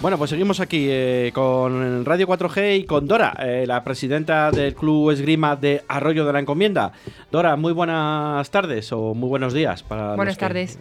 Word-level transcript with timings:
Bueno, 0.00 0.16
pues 0.16 0.30
seguimos 0.30 0.60
aquí 0.60 0.86
eh, 0.88 1.32
con 1.34 2.04
Radio 2.04 2.28
4G 2.28 2.78
y 2.78 2.84
con 2.84 3.08
Dora, 3.08 3.34
eh, 3.42 3.64
la 3.66 3.82
presidenta 3.82 4.52
del 4.52 4.74
Club 4.74 5.10
Esgrima 5.10 5.56
de 5.56 5.82
Arroyo 5.88 6.24
de 6.24 6.32
la 6.32 6.38
Encomienda. 6.38 6.92
Dora, 7.32 7.56
muy 7.56 7.72
buenas 7.72 8.48
tardes 8.50 8.92
o 8.92 9.14
muy 9.14 9.28
buenos 9.28 9.52
días 9.54 9.82
para 9.82 10.14
Buenas 10.14 10.34
los 10.34 10.36
que- 10.36 10.40
tardes. 10.46 10.78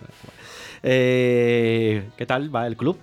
Eh, 0.83 2.03
¿Qué 2.15 2.25
tal 2.27 2.55
va 2.55 2.67
el 2.67 2.77
club? 2.77 2.99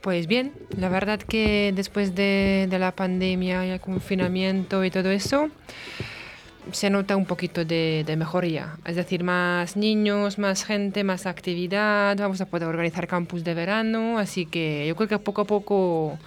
Pues 0.00 0.26
bien, 0.28 0.52
la 0.78 0.88
verdad 0.88 1.20
que 1.20 1.72
después 1.76 2.14
de, 2.14 2.66
de 2.70 2.78
la 2.78 2.92
pandemia 2.92 3.66
y 3.66 3.70
el 3.70 3.80
confinamiento 3.80 4.82
y 4.82 4.90
todo 4.90 5.10
eso, 5.10 5.50
se 6.72 6.90
nota 6.90 7.16
un 7.16 7.26
poquito 7.26 7.64
de, 7.64 8.04
de 8.06 8.16
mejoría. 8.16 8.76
Es 8.84 8.96
decir, 8.96 9.24
más 9.24 9.76
niños, 9.76 10.38
más 10.38 10.64
gente, 10.64 11.04
más 11.04 11.26
actividad, 11.26 12.16
vamos 12.16 12.40
a 12.40 12.46
poder 12.46 12.68
organizar 12.68 13.06
campus 13.06 13.44
de 13.44 13.54
verano, 13.54 14.18
así 14.18 14.46
que 14.46 14.86
yo 14.86 14.96
creo 14.96 15.08
que 15.08 15.18
poco 15.18 15.42
a 15.42 15.44
poco 15.44 16.18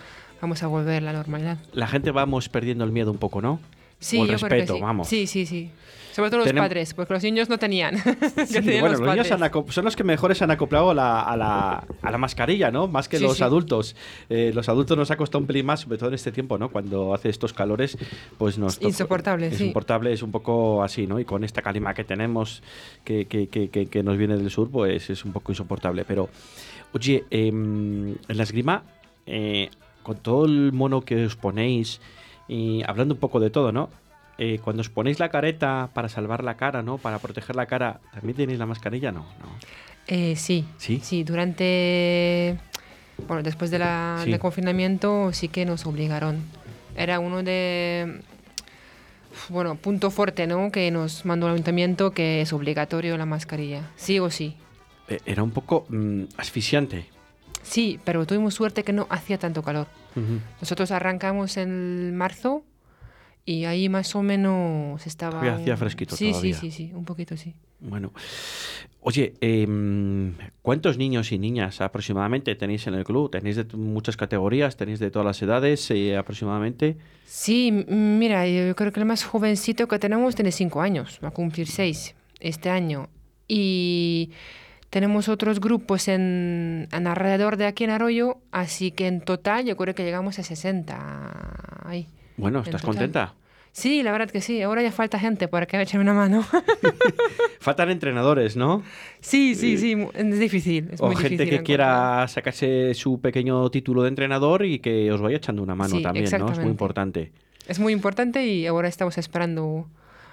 vamos 0.42 0.64
a 0.64 0.68
volver 0.68 1.04
a 1.04 1.06
la 1.06 1.14
normalidad. 1.14 1.58
La 1.74 1.88
gente 1.88 2.12
vamos 2.12 2.50
perdiendo 2.50 2.84
el 2.84 2.92
miedo 2.92 3.12
un 3.12 3.18
poco, 3.18 3.42
¿no? 3.42 3.60
Sí, 4.02 4.18
o 4.18 4.24
el 4.26 4.32
yo 4.32 4.36
creo 4.38 4.50
que 4.50 4.56
respeto, 4.56 4.76
sí. 4.76 4.82
vamos. 4.82 5.08
Sí, 5.08 5.28
sí, 5.28 5.46
sí. 5.46 5.72
Sobre 6.12 6.30
todo 6.30 6.40
los 6.42 6.50
Tenem- 6.50 6.58
padres, 6.58 6.94
porque 6.94 7.14
los 7.14 7.24
niños 7.24 7.48
no 7.48 7.58
tenían. 7.58 7.96
Sí, 8.46 8.56
tenían 8.56 8.82
bueno, 8.82 8.98
los 8.98 9.00
niños 9.00 9.30
padres. 9.30 9.32
han 9.32 9.72
son 9.72 9.86
los 9.86 9.96
que 9.96 10.04
mejores 10.04 10.40
se 10.40 10.44
han 10.44 10.52
acoplado 10.52 10.90
a 10.90 10.94
la, 10.94 11.22
a 11.22 11.38
la- 11.38 11.86
a 12.02 12.12
la 12.12 12.18
mascarilla, 12.18 12.70
¿no? 12.70 12.88
Más 12.90 13.08
que 13.08 13.18
Sí, 13.18 13.24
los 13.24 13.38
sí. 13.38 13.44
adultos. 13.44 13.96
Eh, 14.30 14.52
los 14.54 14.68
adultos 14.68 14.98
nos 14.98 15.10
ha 15.12 15.16
costado 15.16 15.40
un 15.40 15.48
pelín 15.48 15.66
más, 15.68 15.80
sobre 15.82 15.98
todo 15.98 16.10
en 16.10 16.16
este 16.16 16.34
tiempo, 16.34 16.58
¿no? 16.58 16.70
Cuando 16.70 17.14
hace 17.14 17.30
estos 17.30 17.54
calores, 17.54 17.98
pues 18.38 18.58
nos... 18.58 18.76
toca- 18.76 18.88
Insoportable, 18.88 19.48
es 19.48 19.58
sí. 19.58 19.64
insoportable, 19.66 20.12
es 20.12 20.22
un 20.22 20.32
poco 20.32 20.84
así, 20.84 21.08
¿no? 21.08 21.18
Y 21.18 21.24
con 21.24 21.46
esta 21.46 21.62
calima 21.62 21.94
que 21.94 22.04
tenemos, 22.04 22.62
que, 23.06 23.26
que- 23.28 23.48
que- 23.48 23.70
que- 23.70 23.86
que 23.86 24.04
nos 24.04 24.18
viene 24.18 24.36
del 24.36 24.50
sur, 24.50 24.70
pues 24.70 25.10
es 25.10 25.24
un 25.24 25.32
poco 25.32 25.54
insoportable. 25.54 26.04
Pero, 26.04 26.28
oye, 26.94 27.24
em, 27.30 28.10
en 28.28 28.38
la 28.38 28.44
esgrima, 28.44 28.84
eh, 29.26 29.70
con 30.04 30.18
todo 30.18 30.44
el 30.46 30.74
mono 30.74 31.02
que 31.02 31.24
os 31.26 31.38
ponéis, 31.38 32.02
y 32.52 32.84
hablando 32.86 33.14
un 33.14 33.20
poco 33.22 33.40
de 33.40 33.50
todo, 33.50 33.72
¿no? 33.72 33.90
Eh, 34.38 34.60
cuando 34.62 34.82
os 34.82 34.90
ponéis 34.90 35.20
la 35.20 35.30
careta 35.30 35.90
para 35.94 36.10
salvar 36.10 36.44
la 36.44 36.58
cara, 36.58 36.82
¿no? 36.82 36.98
Para 36.98 37.18
proteger 37.20 37.56
la 37.56 37.66
cara, 37.66 38.02
¿también 38.14 38.36
tenéis 38.36 38.60
la 38.60 38.66
mascarilla? 38.66 39.12
No, 39.14 39.20
no. 39.22 39.48
Eh, 40.08 40.36
sí, 40.36 40.66
¿Sí? 40.78 41.00
sí, 41.02 41.24
durante, 41.24 42.58
bueno, 43.28 43.42
después 43.42 43.72
de 43.72 43.80
la, 43.80 44.20
Sí. 44.24 44.32
del 44.32 44.40
confinamiento 44.40 45.32
sí 45.32 45.48
que 45.48 45.64
nos 45.66 45.86
obligaron. 45.86 46.44
Era 46.98 47.20
uno 47.20 47.42
de, 47.42 48.20
bueno, 49.48 49.76
punto 49.76 50.12
fuerte, 50.12 50.46
¿no? 50.46 50.72
Que 50.74 50.92
nos 50.92 51.24
mandó 51.26 51.48
el 51.48 51.54
ayuntamiento 51.54 52.12
que 52.12 52.42
es 52.42 52.52
obligatorio 52.52 53.16
la 53.18 53.26
mascarilla, 53.26 53.84
sí 53.96 54.20
o 54.20 54.30
sí. 54.30 54.56
Eh, 55.08 55.20
Era 55.26 55.42
un 55.44 55.52
poco 55.52 55.86
mm, 55.88 56.24
asfixiante. 56.38 57.06
Sí, 57.64 58.00
pero 58.04 58.26
tuvimos 58.26 58.54
suerte 58.54 58.84
que 58.84 58.94
no 58.94 59.08
hacía 59.10 59.38
tanto 59.38 59.62
calor. 59.64 59.88
Nosotros 60.60 60.92
arrancamos 60.92 61.56
en 61.56 62.16
marzo 62.18 62.64
y 63.46 63.66
ahí 63.66 63.90
más 63.90 64.16
o 64.16 64.22
menos 64.22 65.06
estaba... 65.08 65.40
Todavía 65.40 65.56
hacía 65.56 65.78
fresquito 65.78 66.16
sí, 66.16 66.32
todavía. 66.32 66.54
Sí, 66.56 66.72
sí, 66.72 66.88
sí, 66.90 66.94
un 66.94 67.06
poquito 67.06 67.38
sí. 67.38 67.56
Bueno, 67.80 68.14
oye, 69.00 69.34
em, 69.42 70.36
¿cuántos 70.62 70.98
niños 70.98 71.32
y 71.32 71.40
niñas 71.40 71.82
aproximadamente 71.82 72.54
tenéis 72.56 72.86
en 72.86 72.94
el 72.94 73.04
club? 73.04 73.32
¿Tenéis 73.32 73.56
de 73.56 73.66
muchas 73.76 74.18
categorías? 74.18 74.78
¿Tenéis 74.78 75.00
de 75.00 75.10
todas 75.10 75.26
las 75.26 75.42
edades 75.42 75.90
eh, 75.90 76.16
aproximadamente? 76.16 76.98
Sí, 77.26 77.72
mira, 77.72 78.48
yo 78.48 78.76
creo 78.76 78.92
que 78.92 79.00
el 79.00 79.08
más 79.08 79.24
jovencito 79.24 79.88
que 79.88 79.98
tenemos 79.98 80.36
tiene 80.36 80.52
cinco 80.52 80.82
años, 80.82 81.20
va 81.24 81.30
a 81.30 81.32
cumplir 81.32 81.68
seis 81.68 82.14
este 82.40 82.70
año. 82.70 83.10
Y 83.48 84.32
tenemos 84.92 85.28
otros 85.30 85.60
grupos 85.60 86.08
en, 86.08 86.88
en 86.92 87.08
alrededor 87.08 87.58
de 87.58 87.66
aquí 87.66 87.84
en 87.86 87.90
Arroyo, 87.90 88.38
así 88.52 88.92
que 88.92 89.08
en 89.08 89.22
total 89.22 89.66
yo 89.66 89.76
creo 89.76 89.96
que 89.96 90.04
llegamos 90.04 90.38
a 90.38 90.44
60. 90.44 91.82
Ahí. 91.86 92.08
Bueno, 92.38 92.60
En 92.60 92.66
¿estás 92.66 92.84
contenta? 92.84 93.34
Sí, 93.74 94.04
la 94.04 94.12
verdad 94.12 94.30
que 94.30 94.42
sí, 94.42 94.62
ahora 94.62 94.84
ya 94.84 94.92
falta 94.92 95.18
gente 95.18 95.48
para 95.48 95.66
que 95.66 95.78
me 95.78 95.84
echen 95.84 96.02
una 96.02 96.14
mano. 96.14 96.44
Faltan 97.62 97.90
entrenadores, 97.90 98.58
¿no? 98.58 98.84
sí, 99.22 99.56
sí, 99.56 99.78
sí, 99.78 99.96
mu- 99.96 100.10
es 100.14 100.40
difícil. 100.40 100.90
Es 100.92 101.00
o 101.00 101.08
muy 101.08 101.16
gente 101.16 101.30
difícil 101.30 101.50
que 101.50 101.56
encontrar. 101.56 101.64
quiera 101.66 102.28
sacarse 102.28 102.94
su 102.94 103.22
pequeño 103.22 103.70
título 103.70 104.04
de 104.04 104.10
entrenador 104.10 104.66
y 104.66 104.80
que 104.80 105.10
os 105.12 105.22
vaya 105.22 105.38
echando 105.38 105.64
una 105.64 105.76
mano 105.76 105.96
Sí, 105.98 106.04
también, 106.04 106.26
¿no? 106.38 106.52
Es 106.52 106.60
muy 106.60 106.68
importante. 106.70 107.32
Es 107.68 107.80
muy 107.80 107.94
importante 107.94 108.46
y 108.46 108.66
ahora 108.68 108.88
estamos 108.90 109.18
esperando 109.18 109.88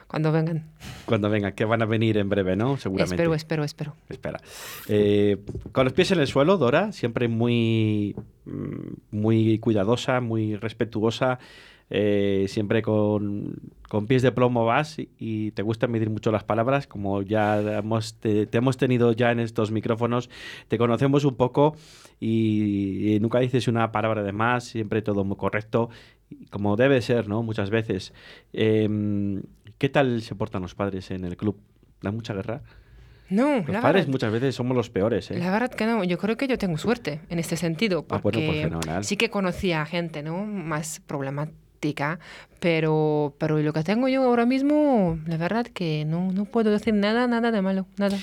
cuando 0.08 0.32
vengan. 0.32 0.64
Cuando 1.04 1.28
vengan, 1.28 1.52
que 1.52 1.66
van 1.66 1.82
a 1.82 1.86
venir 1.86 2.16
en 2.16 2.30
breve, 2.30 2.56
¿no? 2.56 2.78
Seguramente. 2.78 3.14
Espero, 3.14 3.34
espero, 3.34 3.64
espero. 3.64 3.94
Espera. 4.08 4.40
Eh, 4.88 5.36
con 5.72 5.84
los 5.84 5.92
pies 5.92 6.10
en 6.12 6.20
el 6.20 6.26
suelo, 6.26 6.56
Dora, 6.56 6.92
siempre 6.92 7.28
muy, 7.28 8.16
mm, 8.46 9.16
muy 9.16 9.58
cuidadosa, 9.58 10.22
muy 10.22 10.56
respetuosa, 10.56 11.38
eh, 11.90 12.46
siempre 12.48 12.80
con, 12.80 13.56
con 13.88 14.06
pies 14.06 14.22
de 14.22 14.32
plomo 14.32 14.64
vas 14.64 14.98
y, 14.98 15.10
y 15.18 15.50
te 15.50 15.62
gusta 15.62 15.86
medir 15.88 16.08
mucho 16.08 16.32
las 16.32 16.44
palabras, 16.44 16.86
como 16.86 17.20
ya 17.20 17.60
hemos, 17.78 18.14
te, 18.14 18.46
te 18.46 18.58
hemos 18.58 18.78
tenido 18.78 19.12
ya 19.12 19.30
en 19.30 19.40
estos 19.40 19.70
micrófonos, 19.70 20.30
te 20.68 20.78
conocemos 20.78 21.24
un 21.26 21.36
poco 21.36 21.76
y, 22.18 23.14
y 23.14 23.20
nunca 23.20 23.40
dices 23.40 23.68
una 23.68 23.92
palabra 23.92 24.22
de 24.22 24.32
más, 24.32 24.64
siempre 24.64 25.02
todo 25.02 25.24
muy 25.24 25.36
correcto, 25.36 25.90
como 26.50 26.76
debe 26.76 27.00
ser, 27.02 27.28
¿no? 27.28 27.42
Muchas 27.42 27.70
veces. 27.70 28.12
Em, 28.52 29.42
¿Qué 29.78 29.88
tal 29.88 30.22
se 30.22 30.34
portan 30.34 30.62
los 30.62 30.74
padres 30.74 31.10
en 31.10 31.24
el 31.24 31.36
club? 31.36 31.58
¿Da 32.02 32.10
mucha 32.10 32.34
guerra? 32.34 32.62
No, 33.30 33.56
Los 33.58 33.68
la 33.68 33.80
padres 33.82 34.02
verdad- 34.06 34.12
muchas 34.12 34.32
veces 34.32 34.54
somos 34.54 34.76
los 34.76 34.88
peores, 34.90 35.30
¿eh? 35.30 35.38
La 35.38 35.50
verdad 35.50 35.70
que 35.70 35.84
no, 35.86 36.02
yo 36.04 36.16
creo 36.18 36.36
que 36.36 36.48
yo 36.48 36.56
tengo 36.56 36.78
suerte 36.78 37.20
en 37.28 37.38
este 37.38 37.56
sentido, 37.56 37.98
Ah, 38.08 38.18
bueno, 38.22 38.40
porque 38.40 38.68
pues 38.72 39.06
sí 39.06 39.16
que 39.16 39.28
conocía 39.28 39.82
a 39.82 39.86
gente, 39.86 40.22
¿no? 40.22 40.46
Más 40.46 41.00
problemática, 41.06 42.18
pero, 42.58 43.34
pero 43.38 43.58
lo 43.58 43.72
que 43.74 43.82
tengo 43.84 44.08
yo 44.08 44.22
ahora 44.24 44.46
mismo, 44.46 45.18
la 45.26 45.36
verdad 45.36 45.66
que 45.66 46.04
no, 46.06 46.32
no 46.32 46.46
puedo 46.46 46.70
decir 46.70 46.94
nada, 46.94 47.26
nada 47.26 47.50
de 47.50 47.60
malo, 47.60 47.86
nada. 47.98 48.16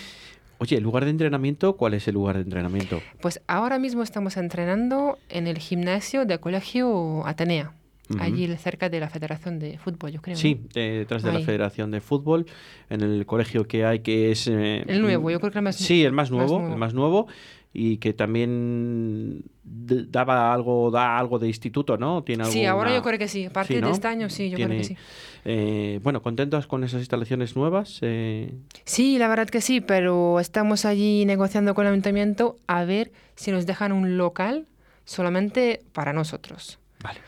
Oye, 0.58 0.78
¿el 0.78 0.84
lugar 0.84 1.04
de 1.06 1.12
entrenamiento? 1.12 1.76
¿Cuál 1.78 1.94
es 1.94 2.08
el 2.08 2.16
lugar 2.16 2.38
de 2.38 2.42
entrenamiento? 2.42 3.00
Pues 3.22 3.42
ahora 3.46 3.78
mismo 3.78 4.02
estamos 4.02 4.38
entrenando 4.38 5.20
en 5.30 5.46
el 5.48 5.60
gimnasio 5.60 6.26
del 6.26 6.40
colegio 6.40 7.28
Atenea, 7.28 7.74
Ujú. 8.10 8.22
allí 8.24 8.48
cerca 8.58 8.88
de 8.90 9.00
la 9.00 9.10
Federación 9.10 9.58
de 9.58 9.78
Fútbol, 9.80 10.12
yo 10.12 10.22
creo. 10.22 10.36
¿no? 10.36 10.40
Sí, 10.42 10.62
eh, 10.76 10.98
detrás 11.00 11.24
de 11.24 11.32
la 11.32 11.40
Ahí. 11.40 11.44
Federación 11.46 11.90
de 11.92 12.02
Fútbol, 12.02 12.46
en 12.90 13.02
el 13.02 13.26
colegio 13.26 13.68
que 13.68 13.84
hay 13.86 14.00
que 14.00 14.32
es... 14.32 14.48
eh, 14.48 14.84
El 14.88 15.02
nuevo, 15.02 15.32
yo 15.32 15.40
creo 15.40 15.52
que 15.52 15.58
el 15.60 15.64
más 15.64 15.76
Sí, 15.76 16.04
el 16.04 16.12
más 16.12 16.30
más 16.30 16.32
nuevo, 16.32 16.60
nuevo. 16.60 16.74
el 16.74 16.80
más 16.80 16.94
nuevo 16.94 17.28
y 17.74 17.98
que 17.98 18.14
también 18.14 19.44
daba 19.64 20.54
algo, 20.54 20.92
da 20.92 21.18
algo 21.18 21.40
de 21.40 21.48
instituto, 21.48 21.98
¿no? 21.98 22.24
Tiene 22.24 22.46
Sí, 22.46 22.64
ahora 22.66 22.90
alguna- 22.92 22.96
yo 23.00 23.04
creo 23.04 23.20
que 23.20 23.28
sí. 23.28 23.46
A 23.46 23.50
partir 23.50 23.82
¿no? 23.82 23.88
de 23.88 23.94
este 23.94 24.08
año, 24.08 24.30
sí, 24.30 24.50
yo 24.50 24.56
creo 24.56 24.68
Tiene, 24.70 24.82
que 24.82 24.88
sí. 24.88 24.98
eh, 25.44 26.00
bueno, 26.04 26.22
¿contentas 26.22 26.68
con 26.68 26.84
esas 26.84 27.00
instalaciones 27.02 27.56
nuevas? 27.56 28.00
Eh, 28.02 28.54
Sí, 28.86 29.18
la 29.18 29.28
verdad 29.28 29.50
que 29.50 29.60
sí, 29.62 29.82
pero 29.82 30.40
estamos 30.40 30.86
allí 30.86 31.26
negociando 31.26 31.74
con 31.76 31.86
el 31.86 31.92
ayuntamiento 31.94 32.60
a 32.68 32.86
ver 32.86 33.12
si 33.36 33.52
nos 33.52 33.66
dejan 33.66 33.92
un 33.92 34.18
local 34.18 34.68
solamente 35.04 35.82
para 35.92 36.14
nosotros. 36.14 36.80
vale. 37.04 37.20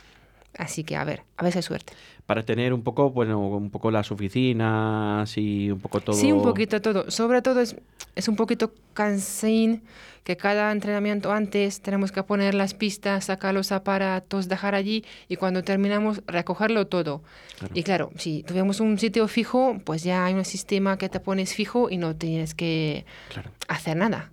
Así 0.57 0.84
que 0.84 0.95
a 0.95 1.03
ver, 1.03 1.22
a 1.38 1.44
ver 1.44 1.51
si 1.53 1.59
hay 1.59 1.63
suerte. 1.63 1.94
Para 2.25 2.44
tener 2.44 2.73
un 2.73 2.81
poco, 2.81 3.12
bueno, 3.12 3.40
un 3.40 3.69
poco 3.69 3.91
las 3.91 4.12
oficinas 4.12 5.38
y 5.38 5.72
un 5.72 5.79
poco 5.79 6.01
todo... 6.01 6.16
Sí, 6.16 6.31
un 6.31 6.41
poquito 6.41 6.81
todo. 6.81 7.09
Sobre 7.12 7.41
todo 7.41 7.62
es, 7.62 7.75
es 8.16 8.28
un 8.28 8.35
poquito 8.35 8.73
cansín 8.94 9.84
que 10.23 10.35
cada 10.35 10.72
entrenamiento 10.73 11.31
antes 11.31 11.79
tenemos 11.79 12.12
que 12.12 12.22
poner 12.23 12.53
las 12.53 12.73
pistas, 12.73 13.25
sacar 13.25 13.53
los 13.53 13.72
aparatos, 13.72 14.50
dejar 14.50 14.75
allí 14.75 15.06
y 15.29 15.38
cuando 15.38 15.63
terminamos 15.63 16.22
recogerlo 16.28 16.88
todo. 16.88 17.22
Claro. 17.59 17.73
Y 17.78 17.84
claro, 17.84 18.12
si 18.17 18.44
tuviéramos 18.44 18.81
un 18.81 18.97
sitio 19.00 19.28
fijo, 19.29 19.78
pues 19.85 20.03
ya 20.03 20.25
hay 20.25 20.34
un 20.34 20.44
sistema 20.44 20.97
que 20.97 21.07
te 21.07 21.22
pones 21.22 21.53
fijo 21.53 21.90
y 21.90 21.96
no 21.97 22.16
tienes 22.16 22.56
que 22.56 23.06
Claro. 23.29 23.51
hacer 23.69 23.96
nada. 23.96 24.31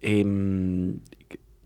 Em, 0.00 0.98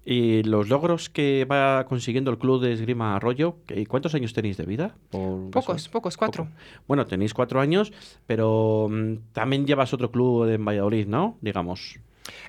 y 0.08 0.44
los 0.44 0.68
logros 0.68 1.10
que 1.10 1.44
va 1.50 1.84
consiguiendo 1.86 2.30
el 2.30 2.38
club 2.38 2.62
de 2.62 2.72
esgrima 2.72 3.16
Arroyo, 3.16 3.56
¿qué- 3.66 3.84
¿cuántos 3.86 4.14
años 4.14 4.32
tenéis 4.32 4.56
de 4.56 4.64
vida? 4.64 4.94
Por 5.10 5.50
Pocos, 5.50 5.74
caso- 5.76 5.91
pocos, 5.91 6.16
cuatro. 6.16 6.44
Poco. 6.44 6.56
Bueno, 6.86 7.06
tenéis 7.06 7.34
cuatro 7.34 7.60
años, 7.60 7.92
pero 8.26 8.88
mm, 8.88 9.32
también 9.32 9.66
llevas 9.66 9.92
otro 9.92 10.10
club 10.12 10.48
en 10.48 10.64
Valladolid, 10.64 11.06
¿no? 11.08 11.36
Digamos. 11.41 11.98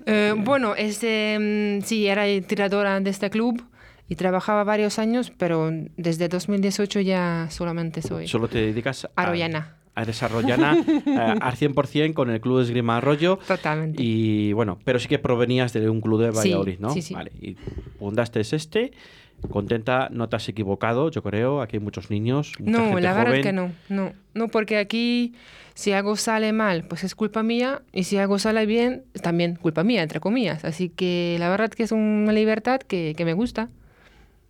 Eh, 0.06 0.33
bueno, 0.38 0.75
este, 0.75 1.80
mm, 1.80 1.81
sí, 1.83 2.07
era 2.07 2.24
tiradora 2.48 3.00
de 3.00 3.09
este 3.09 3.30
club 3.31 3.63
y 4.07 4.15
trabajaba 4.15 4.63
varios 4.63 5.00
años, 5.00 5.31
pero 5.38 5.69
desde 5.98 6.27
2018 6.30 7.00
ya 7.01 7.48
solamente 7.50 8.01
soy 8.01 8.27
Solo 8.27 8.48
te 8.48 8.60
dedicas 8.60 9.06
a, 9.06 9.10
arroyana. 9.24 9.76
A 9.98 10.06
desarrollarla 10.06 10.78
eh, 11.06 11.36
al 11.42 11.56
100% 11.56 12.14
con 12.14 12.30
el 12.30 12.40
club 12.40 12.58
de 12.60 12.64
esgrima 12.66 12.98
Arroyo. 12.98 13.40
Totalmente. 13.48 14.02
Y 14.02 14.54
bueno, 14.54 14.78
pero 14.86 15.00
sí 15.00 15.08
que 15.08 15.20
provenías 15.20 15.74
de 15.74 15.90
un 15.90 16.02
club 16.02 16.22
de 16.22 16.32
Sí, 16.32 16.38
Valladolid, 16.38 16.80
¿no? 16.80 16.92
sí, 16.92 17.02
sí. 17.02 17.14
Vale, 17.14 17.32
y 17.42 17.56
fundaste 18.00 18.40
este 18.42 18.92
contenta, 19.52 20.10
no 20.12 20.30
te 20.30 20.36
has 20.36 20.50
equivocado, 20.50 21.12
yo 21.12 21.22
creo. 21.22 21.62
Aquí 21.62 21.78
hay 21.78 21.80
muchos 21.84 22.10
niños. 22.10 22.54
Mucha 22.60 22.72
No, 22.72 22.86
gente 22.88 23.02
la 23.02 23.14
verdad 23.14 23.36
es 23.36 23.44
que 23.46 23.54
no, 23.54 23.72
no, 23.90 24.14
no, 24.34 24.48
porque 24.48 24.78
aquí 24.78 25.34
si 25.76 25.92
algo 25.92 26.16
sale 26.16 26.54
mal, 26.54 26.86
pues 26.86 27.04
es 27.04 27.14
culpa 27.14 27.44
mía, 27.44 27.82
y 27.94 28.04
si 28.06 28.18
algo 28.18 28.40
sale 28.40 28.66
bien, 28.66 29.04
también 29.22 29.56
culpa 29.56 29.84
mía, 29.84 30.02
entre 30.02 30.20
comillas. 30.20 30.66
Así 30.66 30.90
que 30.90 31.38
la 31.40 31.50
verdad 31.50 31.70
que 31.70 31.84
es 31.84 31.92
una 31.92 32.32
libertad 32.34 32.80
que, 32.82 33.14
que 33.16 33.26
me 33.26 33.34
gusta. 33.34 33.70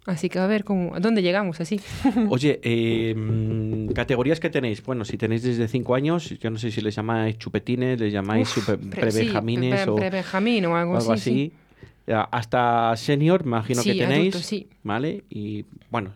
Así 0.08 0.30
que 0.30 0.40
a 0.40 0.48
ver 0.48 0.64
cómo, 0.64 0.96
a 0.96 1.00
dónde 1.00 1.22
llegamos 1.22 1.60
así. 1.62 1.80
Oye, 2.30 2.60
eh, 2.64 3.14
mm, 3.14 3.90
categorías 3.90 4.40
que 4.40 4.50
tenéis. 4.50 4.82
Bueno, 4.84 5.06
si 5.06 5.18
tenéis 5.18 5.44
desde 5.44 5.68
5 5.68 5.94
años, 5.96 6.30
yo 6.40 6.50
no 6.50 6.58
sé 6.58 6.72
si 6.72 6.82
les 6.82 6.96
llamáis 6.96 7.38
chupetines, 7.38 8.00
les 8.00 8.12
llamáis 8.14 8.48
super, 8.48 8.80
pre- 8.80 9.02
prebenjamines 9.02 9.82
sí, 9.84 9.90
o, 9.90 9.96
pre- 9.96 10.08
o 10.72 10.76
algo, 10.78 11.14
así. 11.14 11.52
sí. 12.08 12.14
Hasta 12.32 12.96
senior, 12.96 13.42
imagino 13.46 13.82
Sí, 13.84 13.92
que 13.92 13.98
tenéis. 14.00 14.34
adultos, 14.34 14.46
sí. 14.46 14.68
¿Vale? 14.82 15.26
Y 15.30 15.66
bueno, 15.92 16.14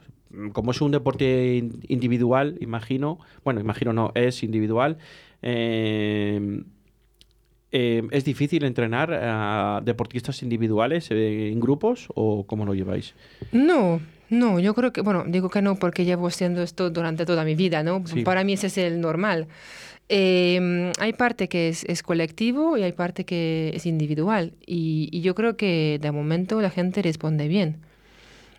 como 0.54 0.72
es 0.72 0.80
un 0.80 0.92
deporte 0.92 1.58
in- 1.58 1.82
individual, 1.90 2.56
imagino. 2.62 3.20
Bueno, 3.44 3.60
imagino 3.60 3.92
no, 3.92 4.12
es 4.16 4.42
individual. 4.42 4.98
eh, 5.42 6.64
eh, 7.72 8.04
¿Es 8.12 8.26
difícil 8.26 8.64
entrenar 8.64 9.14
a 9.14 9.82
deportistas 9.84 10.44
individuales 10.44 11.10
eh, 11.12 11.50
en 11.52 11.60
grupos 11.60 12.08
o 12.16 12.46
cómo 12.46 12.66
lo 12.66 12.74
lleváis? 12.74 13.14
No, 13.52 14.02
no, 14.30 14.60
yo 14.60 14.74
creo 14.74 14.92
que, 14.92 15.02
bueno, 15.02 15.24
digo 15.28 15.50
que 15.50 15.62
no 15.62 15.76
porque 15.76 16.04
llevo 16.04 16.28
haciendo 16.28 16.62
esto 16.64 16.90
durante 16.90 17.26
toda 17.26 17.46
mi 17.46 17.56
vida, 17.56 17.84
¿no? 17.84 18.06
Sí. 18.06 18.24
Para 18.24 18.44
mí 18.44 18.54
ese 18.54 18.68
es 18.68 18.78
el 18.78 19.00
normal. 19.00 19.48
Eh, 20.10 20.92
hay 21.00 21.14
parte 21.14 21.48
que 21.48 21.70
es, 21.70 21.86
es 21.86 22.04
colectivo 22.04 22.78
y 22.78 22.84
hay 22.84 22.92
parte 22.92 23.24
que 23.24 23.72
es 23.74 23.86
individual. 23.86 24.52
Y, 24.66 25.08
y 25.12 25.22
yo 25.22 25.34
creo 25.36 25.56
que 25.56 25.98
de 26.02 26.12
momento 26.12 26.62
la 26.62 26.70
gente 26.70 27.02
responde 27.02 27.48
bien. 27.48 27.78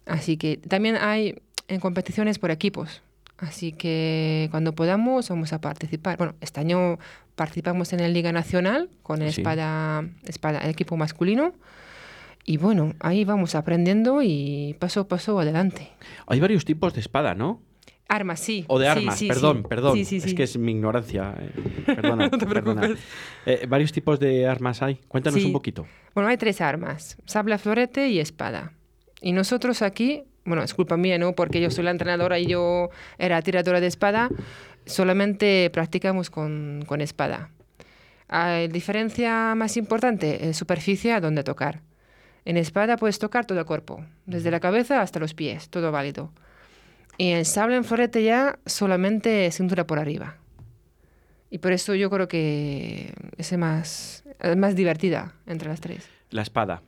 Así 0.07 0.39
que 0.39 0.57
también 0.57 0.97
hay 0.97 1.37
en 1.69 1.81
competiciones 1.81 2.39
por 2.39 2.51
equipos. 2.51 3.03
Así 3.43 3.73
que 3.73 4.47
cuando 4.53 4.73
podamos 4.73 5.29
vamos 5.29 5.53
a 5.53 5.61
participar. 5.61 6.17
Bueno, 6.17 6.35
este 6.41 6.61
año 6.61 6.99
participamos 7.35 7.93
en 7.93 8.01
la 8.01 8.09
Liga 8.09 8.31
Nacional 8.31 8.89
con 9.03 9.21
el 9.21 9.33
Sí. 9.33 9.41
espada, 9.41 10.05
espada, 10.27 10.61
el 10.61 10.71
equipo 10.71 10.97
masculino. 10.97 11.53
Y 12.45 12.57
bueno, 12.57 12.95
ahí 13.01 13.25
vamos 13.25 13.55
aprendiendo 13.57 14.23
y 14.23 14.77
paso 14.79 15.01
a 15.01 15.09
paso 15.09 15.39
adelante. 15.41 15.91
Hay 16.29 16.39
varios 16.39 16.65
tipos 16.65 16.95
de 16.95 17.01
espada, 17.01 17.35
¿no? 17.35 17.61
Armas, 18.09 18.39
sí. 18.41 18.65
O 18.69 18.79
de 18.79 18.87
armas, 18.89 19.19
sí, 19.19 19.27
perdón, 19.27 19.59
sí. 19.63 19.69
perdón. 19.69 19.95
Sí, 19.97 20.05
sí. 20.05 20.17
Es 20.19 20.35
que 20.35 20.43
es 20.45 20.57
mi 20.59 20.71
ignorancia. 20.73 21.35
eh, 21.39 21.51
Perdona. 21.87 22.29
No 22.33 22.39
te 22.39 22.47
preocupes. 22.47 22.99
Eh, 23.47 23.67
varios 23.69 23.91
tipos 23.91 24.21
de 24.21 24.47
armas 24.47 24.83
hay. 24.83 24.97
Cuéntanos 25.09 25.43
un 25.45 25.53
poquito. 25.53 25.85
Bueno, 26.15 26.29
hay 26.29 26.37
tres 26.37 26.61
armas, 26.61 27.17
sable, 27.27 27.59
florete 27.59 28.09
y 28.09 28.21
espada. 28.21 28.73
Y 29.21 29.33
nosotros 29.33 29.83
aquí, 29.83 30.25
bueno, 30.45 30.63
es 30.63 30.75
culpa 30.75 30.97
mía, 30.97 31.19
¿no? 31.19 31.35
Porque 31.35 31.61
yo 31.61 31.71
soy 31.71 31.85
la 31.85 31.91
entrenadora 31.91 32.39
y 32.39 32.47
yo 32.47 32.91
era 33.19 33.41
tiradora 33.43 33.81
de 33.81 33.87
espada, 33.87 34.29
solamente 34.87 35.71
practicamos 35.73 36.31
con, 36.31 36.85
con 36.87 37.01
espada. 37.01 37.51
La 38.29 38.67
diferencia 38.67 39.55
más 39.55 39.77
importante 39.77 40.49
es 40.49 40.57
superficie 40.57 41.13
a 41.13 41.21
donde 41.21 41.45
tocar. 41.45 41.83
En 42.45 42.57
espada 42.57 42.97
puedes 42.97 43.19
tocar 43.19 43.47
todo 43.47 43.61
el 43.61 43.67
cuerpo, 43.67 44.05
desde 44.27 44.51
la 44.51 44.59
cabeza 44.59 45.01
hasta 45.01 45.21
los 45.21 45.35
pies, 45.35 45.69
todo 45.69 45.93
válido. 45.93 46.33
Y 47.19 47.31
en 47.31 47.45
sable 47.45 47.77
en 47.77 47.85
florete 47.85 48.25
ya 48.25 48.59
solamente 48.67 49.51
cintura 49.53 49.87
por 49.87 49.99
arriba. 49.99 50.39
Y 51.51 51.59
por 51.59 51.73
eso 51.73 51.95
yo 51.95 52.09
creo 52.09 52.29
que 52.29 53.13
es 53.37 53.57
más, 53.59 54.25
más 54.57 54.75
divertida 54.75 55.35
entre 55.47 55.69
las 55.69 55.81
tres. 55.81 56.09
La 56.31 56.43
espada. 56.43 56.83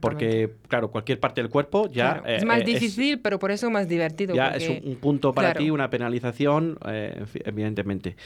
Porque, 0.00 0.50
claro, 0.68 0.90
cualquier 0.90 1.18
parte 1.20 1.40
del 1.42 1.50
cuerpo 1.50 1.88
ya. 1.90 2.14
Claro, 2.20 2.26
eh, 2.26 2.36
es 2.36 2.44
más 2.44 2.60
eh, 2.60 2.64
difícil, 2.64 3.20
pero 3.20 3.38
por 3.38 3.50
eso 3.50 3.70
más 3.70 3.88
divertido. 3.88 4.34
ya 4.34 4.50
porque- 4.52 4.64
es 4.64 4.82
un, 4.84 4.88
un 4.90 4.96
punto 4.96 5.32
para 5.34 5.48
claro. 5.52 5.64
ti, 5.64 5.70
una 5.70 5.90
penalización, 5.90 6.78
eh, 6.88 7.24
evidentemente. 7.44 8.16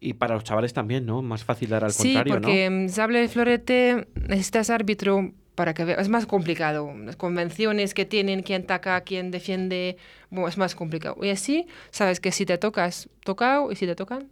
Y 0.00 0.14
para 0.14 0.34
los 0.34 0.44
chavales 0.44 0.72
también, 0.74 1.06
¿no? 1.06 1.22
Más 1.22 1.44
fácil 1.44 1.70
dar 1.70 1.84
al 1.84 1.92
Sí, 1.92 2.12
contrario, 2.14 2.34
porque 2.34 2.68
mm, 2.70 2.88
sable 2.90 3.20
de 3.20 3.28
florete 3.28 4.06
necesitas 4.28 4.68
árbitro 4.68 5.32
para 5.54 5.72
que 5.72 5.84
veas. 5.84 6.00
Es 6.00 6.08
más 6.10 6.26
complicado. 6.26 6.92
Las 7.04 7.16
convenciones 7.16 7.94
que 7.94 8.04
tienen, 8.04 8.42
quién 8.42 8.62
ataca, 8.64 9.00
quién 9.02 9.30
defiende, 9.30 9.96
bueno, 10.28 10.48
es 10.48 10.58
más 10.58 10.74
complicado. 10.74 11.16
Y 11.22 11.30
así, 11.30 11.66
sabes 11.90 12.20
que 12.20 12.32
si 12.32 12.44
te 12.44 12.58
tocas, 12.58 13.08
tocado, 13.24 13.72
y 13.72 13.76
si 13.76 13.86
te 13.86 13.94
tocan, 13.94 14.28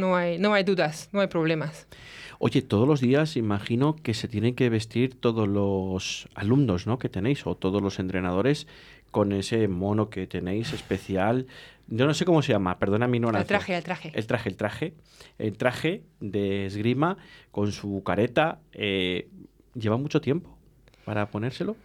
no 0.00 0.16
hay, 0.16 0.38
no 0.38 0.52
hay 0.54 0.64
dudas, 0.64 1.08
no 1.12 1.20
hay 1.20 1.28
problemas. 1.28 1.86
Oye, 2.38 2.62
todos 2.62 2.88
los 2.88 3.00
días 3.00 3.36
imagino 3.36 3.94
que 3.94 4.14
se 4.14 4.26
tienen 4.26 4.54
que 4.54 4.70
vestir 4.70 5.20
todos 5.20 5.46
los 5.46 6.26
alumnos, 6.34 6.86
¿no? 6.86 6.98
Que 6.98 7.08
tenéis, 7.10 7.46
o 7.46 7.54
todos 7.54 7.82
los 7.82 7.98
entrenadores, 7.98 8.66
con 9.10 9.32
ese 9.32 9.68
mono 9.68 10.08
que 10.08 10.26
tenéis 10.26 10.72
especial. 10.72 11.46
Yo 11.88 12.06
no 12.06 12.14
sé 12.14 12.24
cómo 12.24 12.40
se 12.40 12.52
llama, 12.52 12.78
perdona 12.78 13.06
mi 13.08 13.18
ignorancia. 13.18 13.42
El 13.42 13.48
traje, 13.48 13.76
el 13.76 13.84
traje. 13.84 14.12
El 14.14 14.26
traje, 14.26 14.48
el 14.48 14.56
traje. 14.56 14.94
El 15.38 15.56
traje 15.58 16.02
de 16.20 16.66
esgrima 16.66 17.18
con 17.50 17.72
su 17.72 18.02
careta. 18.04 18.60
eh, 18.72 19.28
¿Lleva 19.74 19.96
mucho 19.96 20.20
tiempo 20.20 20.56
para 21.04 21.30
ponérselo? 21.30 21.76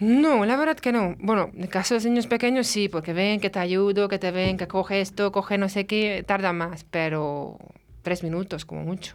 No, 0.00 0.44
la 0.44 0.56
verdad 0.56 0.76
que 0.76 0.92
no. 0.92 1.14
Bueno, 1.18 1.50
en 1.54 1.62
el 1.62 1.68
caso 1.68 1.94
de 1.94 1.98
los 1.98 2.04
niños 2.06 2.26
pequeños 2.26 2.66
sí, 2.66 2.88
porque 2.88 3.12
ven 3.12 3.40
que 3.40 3.50
te 3.50 3.58
ayudo, 3.58 4.08
que 4.08 4.18
te 4.18 4.30
ven, 4.30 4.56
que 4.56 4.66
coge 4.66 5.00
esto, 5.00 5.30
coge 5.32 5.56
no 5.58 5.68
sé 5.68 5.86
qué, 5.86 6.24
tarda 6.26 6.52
más, 6.52 6.84
pero 6.90 7.58
tres 8.02 8.22
minutos 8.22 8.64
como 8.64 8.82
mucho. 8.82 9.14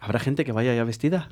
¿Habrá 0.00 0.18
gente 0.18 0.44
que 0.44 0.52
vaya 0.52 0.74
ya 0.74 0.84
vestida? 0.84 1.28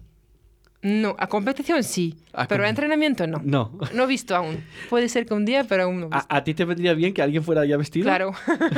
No, 0.85 1.15
a 1.17 1.29
competición 1.29 1.85
sí, 1.85 2.17
A 2.33 2.49
pero 2.49 2.65
a 2.65 2.69
entrenamiento 2.69 3.25
no. 3.29 3.41
No. 3.44 3.79
No 3.94 4.03
he 4.03 4.06
visto 4.09 4.35
aún. 4.35 4.65
Puede 4.91 5.09
ser 5.09 5.27
que 5.27 5.35
un 5.35 5.45
día, 5.45 5.65
pero 5.69 5.85
aún 5.85 6.00
no 6.00 6.06
he 6.06 6.09
visto. 6.09 6.27
¿A, 6.29 6.37
a 6.38 6.45
ti 6.45 6.55
te 6.55 6.65
vendría 6.65 6.93
bien 6.95 7.15
que 7.15 7.23
alguien 7.23 7.45
fuera 7.45 7.65
ya 7.65 7.77
vestido? 7.77 8.05
Claro. 8.05 8.33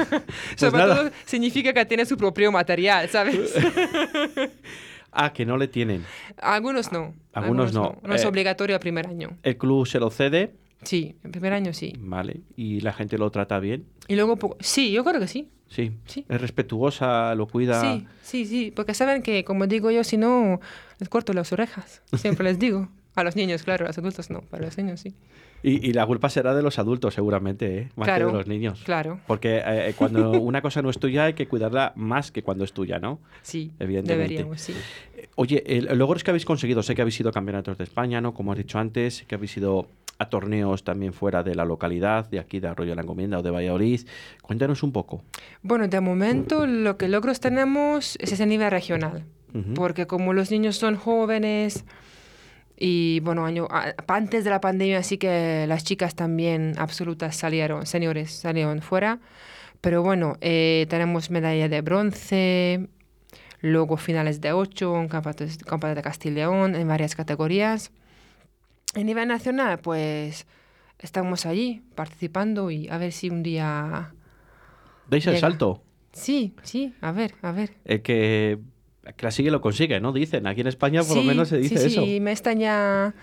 Sobre 0.56 0.78
nada. 0.82 0.96
todo 0.96 1.10
significa 1.25 1.72
que 1.72 1.87
tiene 1.87 2.05
su 2.05 2.19
propio 2.19 2.52
material, 2.52 3.08
¿sabes? 3.08 3.38
Ah, 5.16 5.32
que 5.32 5.46
no 5.46 5.56
le 5.56 5.69
tienen. 5.69 6.05
Algunos 6.43 6.90
no. 6.93 7.14
Algunos 7.32 7.72
no. 7.72 7.99
No, 8.02 8.14
es 8.14 8.25
Eh, 8.25 8.26
obligatorio 8.26 8.75
el 8.76 8.81
primer 8.81 9.06
año. 9.06 9.38
El 9.43 9.56
club 9.56 9.87
se 9.87 9.99
lo 10.00 10.11
cede, 10.11 10.55
Sí, 10.82 11.16
el 11.25 11.31
primer 11.31 11.52
año 11.55 11.72
sí. 11.72 11.94
¿vale? 11.99 12.43
Y 12.56 12.81
la 12.81 12.93
gente 12.93 13.16
lo 13.16 13.31
trata 13.31 13.58
bien. 13.58 13.87
Y 14.06 14.16
luego, 14.16 14.37
sí, 14.61 14.93
yo 14.93 15.02
creo 15.05 15.19
que 15.20 15.28
sí. 15.28 15.49
Sí. 15.69 15.93
Sí. 16.05 16.26
Es 16.28 16.40
respetuosa, 16.40 17.34
lo 17.34 17.46
cuida. 17.46 17.81
Sí, 17.81 18.06
sí, 18.22 18.44
sí, 18.44 18.70
porque 18.75 18.93
saben 18.93 19.22
que, 19.22 19.44
como 19.44 19.66
digo 19.66 19.90
yo, 19.90 20.05
si 20.05 20.16
no, 20.19 20.61
les 20.99 21.08
corto 21.08 21.32
las 21.32 21.52
orejas. 21.52 22.02
Siempre 22.17 22.44
les 22.44 22.58
digo. 22.58 22.88
A 23.17 23.22
los 23.22 23.37
niños, 23.37 23.62
claro, 23.62 23.84
a 23.84 23.88
los 23.88 23.99
adultos 23.99 24.28
no, 24.28 24.40
para 24.40 24.64
los 24.64 24.76
niños 24.76 24.99
sí. 25.00 25.14
Y, 25.66 25.88
y 25.88 25.93
la 25.94 26.05
culpa 26.05 26.28
será 26.28 26.55
de 26.55 26.62
los 26.62 26.78
adultos, 26.78 27.14
seguramente, 27.14 27.78
¿eh? 27.78 27.88
Más 27.96 28.06
Claro, 28.06 28.26
que 28.26 28.32
de 28.32 28.38
los 28.38 28.46
niños. 28.46 28.82
Claro, 28.84 29.19
Porque 29.26 29.62
eh, 29.64 29.94
cuando 29.99 30.32
una 30.32 30.61
cosa 30.61 30.82
no 30.82 30.90
es 30.90 30.99
tuya 30.99 31.25
hay 31.25 31.32
que 31.32 31.49
cuidarla 31.49 31.93
más 31.96 32.31
que 32.31 32.43
cuando 32.43 32.64
es 32.64 32.72
tuya, 32.75 32.99
¿no? 32.99 33.19
sí, 33.43 33.72
Evidentemente. 33.78 34.34
deberíamos, 34.34 34.61
sí. 34.61 34.75
Eh, 35.16 35.28
Oye, 35.37 35.64
logros 35.94 36.22
que 36.22 36.31
habéis 36.31 36.44
conseguido, 36.44 36.82
sé 36.82 36.94
que 36.94 37.00
habéis 37.00 37.19
ido 37.19 37.31
a 37.31 37.32
campeonatos 37.32 37.78
de 37.78 37.84
España, 37.84 38.20
¿no? 38.20 38.34
Como 38.34 38.52
has 38.52 38.58
dicho 38.58 38.78
antes, 38.78 39.14
sé 39.16 39.25
que 39.25 39.34
habéis 39.37 39.56
ido 39.56 39.88
a 40.19 40.28
torneos 40.28 40.84
también 40.84 41.12
fuera 41.12 41.43
de 41.43 41.55
la 41.55 41.64
localidad, 41.64 42.28
de 42.28 42.38
aquí 42.38 42.60
de 42.60 42.69
Arroyo 42.69 42.91
de 42.91 42.96
la 42.96 43.03
Encomienda 43.03 43.38
o 43.38 43.43
de 43.43 43.50
Valladolid. 43.50 44.03
Cuéntanos 44.43 44.82
un 44.82 44.93
poco. 44.93 45.22
Bueno, 45.62 45.88
de 45.88 46.00
momento 46.00 46.67
lo 46.67 46.96
que 46.98 47.08
logros 47.08 47.41
tenemos 47.41 48.17
es 48.20 48.31
ese 48.32 48.46
nivel 48.46 48.70
regional, 48.70 49.24
Ujú. 49.55 49.74
porque 49.74 50.06
como 50.06 50.32
los 50.34 50.50
niños 50.53 50.77
son 50.77 50.94
jóvenes 50.96 51.84
y 52.76 53.20
bueno, 53.20 53.44
año, 53.46 53.69
antes 54.06 54.44
de 54.44 54.50
la 54.50 54.60
pandemia 54.60 55.02
sí 55.02 55.19
que 55.19 55.66
las 55.69 55.84
chicas 55.84 56.14
también 56.14 56.74
absolutas 56.78 57.36
salieron, 57.36 57.86
señores 57.86 58.32
salieron 58.32 58.82
fuera, 58.82 59.20
pero 59.81 60.02
bueno, 60.02 60.36
eh, 60.40 60.86
tenemos 60.88 61.31
medalla 61.31 61.69
de 61.69 61.81
bronce, 61.82 62.88
luego 63.60 63.96
finales 63.96 64.40
de 64.40 64.52
ocho, 64.52 65.00
en 65.00 65.08
campeonato, 65.08 65.44
campeonato 65.66 65.96
de 65.96 66.02
Castilla 66.02 66.32
y 66.32 66.34
León, 66.36 66.74
en 66.74 66.88
varias 66.88 67.14
categorías. 67.14 67.93
A 68.94 69.00
nivel 69.00 69.28
nacional, 69.28 69.78
pues 69.78 70.46
estamos 70.98 71.46
allí 71.46 71.82
participando 71.94 72.70
y 72.70 72.88
a 72.88 72.98
ver 72.98 73.12
si 73.12 73.28
un 73.28 73.43
día... 73.43 74.14
¿Deis 75.08 75.26
el 75.26 75.34
Llega. 75.34 75.40
salto? 75.40 75.82
Sí, 76.12 76.54
sí, 76.62 76.94
a 77.00 77.12
ver, 77.12 77.34
a 77.43 77.52
ver. 77.52 77.74
El 77.84 78.02
que, 78.02 78.58
que 79.17 79.27
la 79.27 79.31
sigue 79.31 79.51
lo 79.51 79.61
consigue, 79.61 80.01
¿no? 80.01 80.13
Dicen. 80.13 80.46
Aquí 80.46 80.61
en 80.61 80.67
España 80.69 81.03
por 81.03 81.17
lo 81.17 81.23
menos 81.23 81.49
se 81.49 81.58
dice 81.58 81.79
sí, 81.79 81.87
eso. 81.87 82.05
Sí, 82.05 82.20
me 82.20 82.32
están 82.32 82.58
ya 82.58 83.15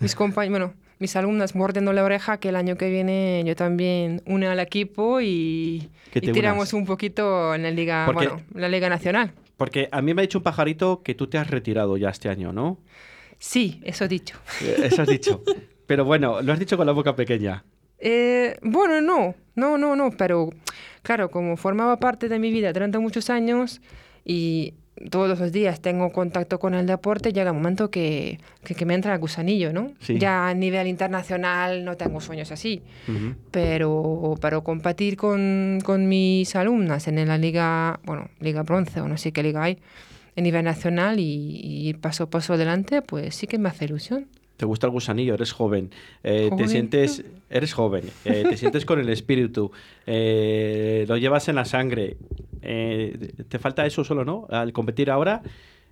mis 0.00 0.14
compañeros, 0.14 0.58
bueno, 0.58 0.74
mis 0.98 1.14
alumnas 1.16 1.54
mordiendo 1.54 1.92
la 1.92 2.04
oreja 2.04 2.38
que 2.38 2.48
el 2.48 2.56
año 2.56 2.76
que 2.76 2.90
viene 2.90 3.42
yo 3.46 3.54
también 3.56 4.22
une 4.26 4.46
al 4.46 4.60
equipo 4.60 5.20
y, 5.20 5.88
tiramos 6.12 6.72
unas. 6.72 6.72
un 6.74 6.86
poquito 6.86 7.54
en 7.54 7.62
la 7.62 7.70
liga, 7.70 8.04
Porque- 8.06 8.28
bueno, 8.28 8.42
la 8.54 8.68
liga 8.68 8.88
nacional. 8.88 9.32
Porque 9.56 9.88
a 9.90 10.02
mí 10.02 10.14
me 10.14 10.22
ha 10.22 10.22
dicho 10.22 10.38
un 10.38 10.44
pajarito 10.44 11.02
que 11.02 11.14
tú 11.14 11.26
te 11.26 11.36
has 11.36 11.50
retirado 11.50 11.96
ya 11.96 12.10
este 12.10 12.28
año, 12.28 12.52
¿no? 12.52 12.78
Sí, 13.38 13.80
eso 13.84 14.04
he 14.04 14.08
dicho. 14.08 14.38
Eh, 14.62 14.76
Eso 14.84 15.02
has 15.02 15.08
dicho. 15.08 15.42
Pero 15.86 16.04
bueno, 16.04 16.42
lo 16.42 16.52
has 16.52 16.58
dicho 16.58 16.76
con 16.76 16.86
la 16.86 16.92
boca 16.92 17.16
pequeña. 17.16 17.64
Eh, 17.98 18.56
bueno, 18.62 19.00
no, 19.00 19.34
no, 19.56 19.78
no, 19.78 19.96
no, 19.96 20.10
pero 20.12 20.50
claro, 21.02 21.30
como 21.30 21.56
formaba 21.56 21.98
parte 21.98 22.28
de 22.28 22.38
mi 22.38 22.50
vida 22.52 22.72
durante 22.72 22.98
muchos 22.98 23.30
años 23.30 23.80
y 24.24 24.74
todos 25.10 25.38
los 25.38 25.52
días 25.52 25.80
tengo 25.80 26.12
contacto 26.12 26.58
con 26.58 26.74
el 26.74 26.86
deporte, 26.86 27.32
llega 27.32 27.52
un 27.52 27.58
momento 27.58 27.90
que, 27.90 28.38
que, 28.64 28.74
que 28.74 28.84
me 28.84 28.94
entra 28.94 29.14
el 29.14 29.20
gusanillo, 29.20 29.72
¿no? 29.72 29.92
Sí. 30.00 30.18
Ya 30.18 30.48
a 30.48 30.54
nivel 30.54 30.86
internacional 30.86 31.84
no 31.84 31.96
tengo 31.96 32.20
sueños 32.20 32.52
así, 32.52 32.82
pero, 33.50 34.34
pero 34.40 34.62
competir 34.64 35.16
con, 35.16 35.78
con 35.84 36.08
mis 36.08 36.54
alumnas 36.56 37.08
en 37.08 37.26
la 37.26 37.38
liga, 37.38 38.00
bueno, 38.04 38.28
liga 38.40 38.62
bronce 38.62 39.00
o 39.00 39.08
no 39.08 39.16
sé 39.16 39.32
qué 39.32 39.42
liga 39.42 39.62
hay, 39.62 39.78
en 40.36 40.44
nivel 40.44 40.64
nacional 40.64 41.18
y, 41.18 41.24
y 41.24 41.88
ir 41.88 41.98
paso 41.98 42.24
a 42.24 42.30
paso 42.30 42.54
adelante, 42.54 43.02
pues 43.02 43.34
sí 43.34 43.46
que 43.46 43.58
me 43.58 43.68
hace 43.68 43.86
ilusión. 43.86 44.26
Te 44.58 44.66
gusta 44.66 44.88
el 44.88 44.90
gusanillo, 44.90 45.34
eres 45.34 45.52
joven, 45.52 45.92
eh, 46.24 46.50
te 46.56 46.66
sientes, 46.66 47.24
eres 47.48 47.72
joven, 47.72 48.02
eh, 48.24 48.42
te 48.42 48.56
sientes 48.56 48.84
con 48.84 48.98
el 48.98 49.08
espíritu, 49.08 49.70
eh, 50.04 51.04
lo 51.06 51.16
llevas 51.16 51.48
en 51.48 51.54
la 51.54 51.64
sangre. 51.64 52.16
Te 52.60 53.58
falta 53.60 53.86
eso 53.86 54.02
solo, 54.02 54.24
¿no? 54.24 54.48
Al 54.50 54.72
competir 54.72 55.12
ahora, 55.12 55.42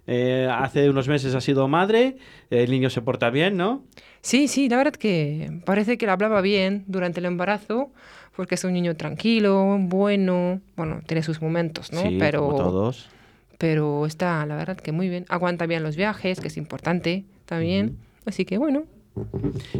hace 0.08 0.90
unos 0.90 1.06
meses 1.06 1.32
has 1.36 1.44
sido 1.44 1.68
madre, 1.68 2.16
el 2.50 2.68
niño 2.72 2.90
se 2.90 3.02
porta 3.02 3.30
bien, 3.30 3.56
¿no? 3.56 3.84
Sí, 4.20 4.48
sí, 4.48 4.68
la 4.68 4.78
verdad 4.78 4.94
que 4.94 5.60
parece 5.64 5.96
que 5.96 6.06
le 6.06 6.10
hablaba 6.10 6.40
bien 6.40 6.82
durante 6.88 7.20
el 7.20 7.26
embarazo, 7.26 7.92
porque 8.34 8.56
es 8.56 8.64
un 8.64 8.72
niño 8.72 8.96
tranquilo, 8.96 9.78
bueno, 9.78 10.60
bueno, 10.74 11.02
tiene 11.06 11.22
sus 11.22 11.40
momentos, 11.40 11.92
¿no? 11.92 12.02
Sí, 12.02 12.16
pero, 12.18 12.40
como 12.40 12.56
todos. 12.56 13.08
pero 13.58 14.06
está, 14.06 14.44
la 14.44 14.56
verdad 14.56 14.76
que 14.76 14.90
muy 14.90 15.08
bien. 15.08 15.24
Aguanta 15.28 15.66
bien 15.66 15.84
los 15.84 15.94
viajes, 15.94 16.40
que 16.40 16.48
es 16.48 16.56
importante 16.56 17.24
también. 17.44 17.98
Así 18.26 18.44
que 18.44 18.58
bueno. 18.58 18.84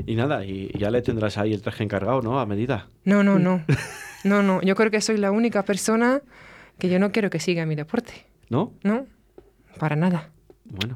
Y 0.07 0.15
nada, 0.15 0.45
y, 0.45 0.71
ya 0.79 0.91
le 0.91 1.03
tendrás 1.03 1.37
ahí 1.37 1.53
el 1.53 1.61
traje 1.61 1.85
encargado, 1.85 2.23
¿no? 2.23 2.41
A 2.41 2.47
medida. 2.47 2.89
No, 3.05 3.23
no, 3.23 3.39
no. 3.39 3.63
No, 4.25 4.43
no. 4.43 4.61
Yo 4.63 4.75
creo 4.75 4.91
que 4.91 5.01
soy 5.01 5.19
la 5.19 5.31
única 5.31 5.65
persona 5.65 6.21
que 6.81 6.89
yo 6.89 6.99
no 6.99 7.13
quiero 7.13 7.31
que 7.31 7.39
siga 7.39 7.65
mi 7.65 7.77
deporte. 7.77 8.27
¿No? 8.49 8.73
¿No? 8.83 9.07
Para 9.79 9.95
nada. 9.95 10.31
Bueno, 10.65 10.95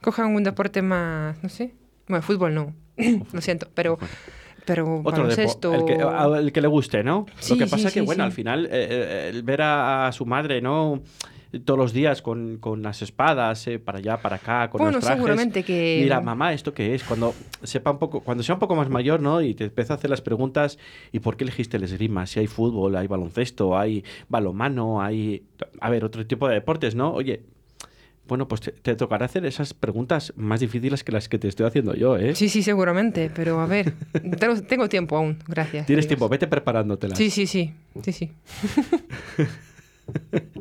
Cojan 0.00 0.32
un 0.32 0.44
deporte 0.44 0.80
más, 0.80 1.42
no 1.42 1.48
sé. 1.48 1.74
Bueno, 2.06 2.22
fútbol 2.22 2.54
no. 2.54 2.74
Lo 3.32 3.40
siento, 3.40 3.68
pero, 3.74 3.98
pero 4.64 5.00
otro 5.00 5.22
baloncesto. 5.22 5.74
el 5.74 5.84
que, 5.84 5.94
el 6.38 6.52
que 6.52 6.60
le 6.60 6.68
guste, 6.68 7.02
¿no? 7.02 7.26
Sí, 7.40 7.54
Lo 7.54 7.58
que 7.58 7.64
sí, 7.66 7.70
pasa 7.70 7.88
que, 7.88 8.00
sí, 8.00 8.06
bueno, 8.06 8.22
al 8.22 8.32
final, 8.32 8.66
eh, 8.66 8.70
eh, 8.72 9.30
el 9.32 9.42
ver 9.42 9.62
a, 9.62 10.06
a 10.06 10.12
su 10.12 10.24
madre, 10.24 10.60
¿no? 10.60 11.02
Todos 11.64 11.78
los 11.78 11.92
días 11.92 12.22
con, 12.22 12.56
con 12.58 12.82
las 12.82 13.02
espadas, 13.02 13.66
eh, 13.66 13.78
para 13.78 13.98
allá, 13.98 14.16
para 14.22 14.36
acá, 14.36 14.70
con 14.70 14.78
Bueno, 14.78 14.96
los 14.96 15.04
trajes. 15.04 15.18
seguramente 15.18 15.62
que- 15.62 15.98
Mira, 16.02 16.20
mamá, 16.20 16.54
¿esto 16.54 16.72
qué 16.72 16.94
es? 16.94 17.04
Cuando 17.04 17.34
sepa 17.62 17.90
un 17.90 17.98
poco, 17.98 18.20
cuando 18.20 18.42
sea 18.42 18.54
un 18.54 18.58
poco 18.58 18.74
más 18.74 18.88
mayor, 18.88 19.20
¿no? 19.20 19.42
Y 19.42 19.54
te 19.54 19.64
empieza 19.64 19.92
a 19.92 19.96
hacer 19.96 20.08
las 20.08 20.22
preguntas, 20.22 20.78
¿y 21.12 21.18
por 21.20 21.36
qué 21.36 21.44
elegiste 21.44 21.76
el 21.76 21.82
esgrima? 21.84 22.26
Si 22.26 22.40
hay 22.40 22.46
fútbol, 22.46 22.96
hay 22.96 23.06
baloncesto, 23.06 23.76
hay 23.78 24.02
balomano, 24.30 25.02
hay... 25.02 25.42
A 25.80 25.90
ver, 25.90 26.04
otro 26.04 26.26
tipo 26.26 26.48
de 26.48 26.54
deportes, 26.54 26.94
¿no? 26.94 27.12
Oye, 27.12 27.42
bueno, 28.26 28.48
pues 28.48 28.62
te, 28.62 28.72
te 28.72 28.94
tocará 28.96 29.26
hacer 29.26 29.44
esas 29.44 29.74
preguntas 29.74 30.32
más 30.36 30.60
difíciles 30.60 31.04
que 31.04 31.12
las 31.12 31.28
que 31.28 31.38
te 31.38 31.48
estoy 31.48 31.66
haciendo 31.66 31.94
yo, 31.94 32.16
¿eh? 32.16 32.34
Sí, 32.34 32.48
sí, 32.48 32.62
seguramente, 32.62 33.30
pero 33.34 33.60
a 33.60 33.66
ver, 33.66 33.92
tengo, 34.38 34.62
tengo 34.62 34.88
tiempo 34.88 35.16
aún, 35.18 35.38
gracias. 35.46 35.86
Tienes 35.86 36.06
tiempo, 36.06 36.30
vete 36.30 36.46
preparándotelas. 36.46 37.18
Sí, 37.18 37.28
sí, 37.28 37.46
sí, 37.46 37.74
sí, 38.02 38.12
sí. 38.12 38.30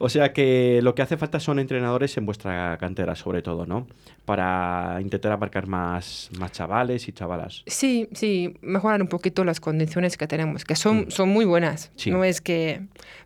O 0.00 0.08
sea 0.08 0.32
que 0.32 0.80
lo 0.82 0.94
que 0.94 1.02
hace 1.02 1.16
falta 1.16 1.40
son 1.40 1.58
entrenadores 1.58 2.16
en 2.16 2.24
vuestra 2.24 2.76
cantera, 2.78 3.16
sobre 3.16 3.42
todo, 3.42 3.66
¿no? 3.66 3.88
Para 4.24 4.98
intentar 5.00 5.32
abarcar 5.32 5.66
más, 5.66 6.30
más 6.38 6.52
chavales 6.52 7.08
y 7.08 7.12
chavalas. 7.12 7.64
Sí, 7.66 8.08
sí, 8.12 8.54
mejorar 8.62 9.02
un 9.02 9.08
poquito 9.08 9.44
las 9.44 9.58
condiciones 9.58 10.16
que 10.16 10.28
tenemos, 10.28 10.64
que 10.64 10.76
son, 10.76 11.10
son 11.10 11.28
muy 11.30 11.44
buenas. 11.44 11.90
Sí. 11.96 12.12
No 12.12 12.22
es 12.22 12.40
que, 12.40 12.82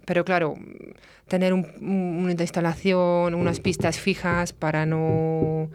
pero 0.07 0.25
claro, 0.25 0.55
tener 1.29 1.53
un- 1.53 1.67
un- 1.81 2.21
una 2.25 2.33
instalación, 2.33 3.35
unas 3.35 3.61
pistas 3.61 3.99
fijas 3.99 4.55
para 4.55 4.87
no, 4.87 5.69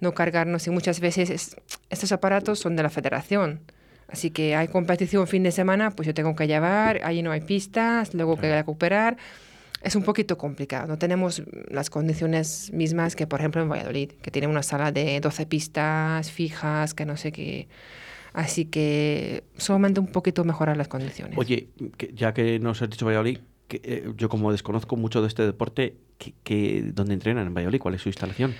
no 0.00 0.12
cargarnos 0.14 0.66
y 0.66 0.70
muchas 0.70 1.00
veces 1.00 1.28
es- 1.28 1.56
estos 1.90 2.10
aparatos 2.10 2.58
son 2.58 2.74
de 2.74 2.82
la 2.82 2.90
federación. 2.90 3.60
Así 4.08 4.30
que 4.30 4.56
hay 4.56 4.68
competición 4.68 5.26
fin 5.26 5.42
de 5.42 5.52
semana, 5.52 5.90
pues 5.90 6.06
yo 6.06 6.14
tengo 6.14 6.34
que 6.36 6.46
llevar, 6.46 7.00
ahí 7.04 7.22
no 7.22 7.32
hay 7.32 7.40
pistas, 7.42 8.14
luego 8.14 8.36
que 8.38 8.54
recuperar. 8.54 9.16
Es 9.82 9.96
un 9.96 10.02
poquito 10.04 10.38
complicado. 10.38 10.86
No 10.86 10.96
tenemos 10.98 11.42
las 11.68 11.90
condiciones 11.90 12.70
mismas 12.72 13.16
que, 13.16 13.26
por 13.26 13.40
ejemplo, 13.40 13.62
en 13.62 13.68
Valladolid, 13.68 14.12
que 14.12 14.30
tiene 14.30 14.46
una 14.48 14.62
sala 14.62 14.92
de 14.92 15.18
12 15.20 15.46
pistas 15.46 16.30
fijas, 16.30 16.94
que 16.94 17.04
no 17.04 17.16
sé 17.16 17.32
qué. 17.32 17.68
Así 18.32 18.64
que 18.66 19.44
solamente 19.56 20.00
un 20.00 20.06
poquito 20.06 20.44
mejorar 20.44 20.76
las 20.76 20.88
condiciones. 20.88 21.36
Oye, 21.36 21.68
que- 21.96 22.12
ya 22.14 22.32
que 22.32 22.58
nos 22.60 22.80
has 22.80 22.90
dicho 22.90 23.04
Valladolid, 23.06 23.38
que, 23.68 23.80
eh, 23.84 24.12
yo 24.16 24.28
como 24.28 24.52
desconozco 24.52 24.96
mucho 24.96 25.20
de 25.20 25.28
este 25.28 25.44
deporte, 25.44 25.96
que, 26.18 26.32
que- 26.44 26.82
¿dónde 26.94 27.14
entrenan 27.14 27.46
en 27.48 27.54
Valladolid? 27.54 27.80
¿Cuál 27.80 27.94
es 27.94 28.02
su 28.02 28.08
instalación? 28.08 28.54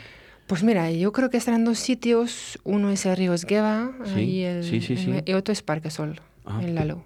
Pues 0.48 0.62
mira, 0.64 0.90
yo 0.90 1.12
creo 1.12 1.30
que 1.30 1.36
están 1.36 1.54
en 1.54 1.64
dos 1.64 1.78
sitios. 1.78 2.58
Uno 2.64 2.90
es 2.90 3.06
el 3.06 3.16
Ríos 3.16 3.44
Gueva 3.46 3.92
Sí, 4.04 4.12
ahí 4.14 4.42
el- 4.42 4.64
sí, 4.64 4.80
sí, 4.80 4.96
sí. 4.96 5.14
y 5.24 5.32
otro 5.34 5.52
es 5.52 5.62
Parque 5.62 5.88
Sol, 5.90 6.20
Ah. 6.44 6.60
en 6.62 6.74
Lalo. 6.74 7.04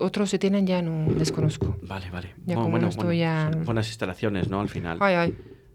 Otros 0.00 0.30
se 0.30 0.38
tienen 0.38 0.66
ya 0.66 0.80
no 0.80 1.12
desconozco. 1.14 1.76
Vale, 1.82 2.10
vale. 2.10 2.34
Ya 2.46 2.54
como 2.54 2.78
no 2.78 2.88
estoy 2.88 3.18
ya- 3.18 3.50
buenas 3.64 3.88
instalaciones, 3.88 4.48
¿no? 4.48 4.60
Al 4.60 4.68
final. 4.68 4.98
Ay, 5.00 5.14
ay, 5.14 5.34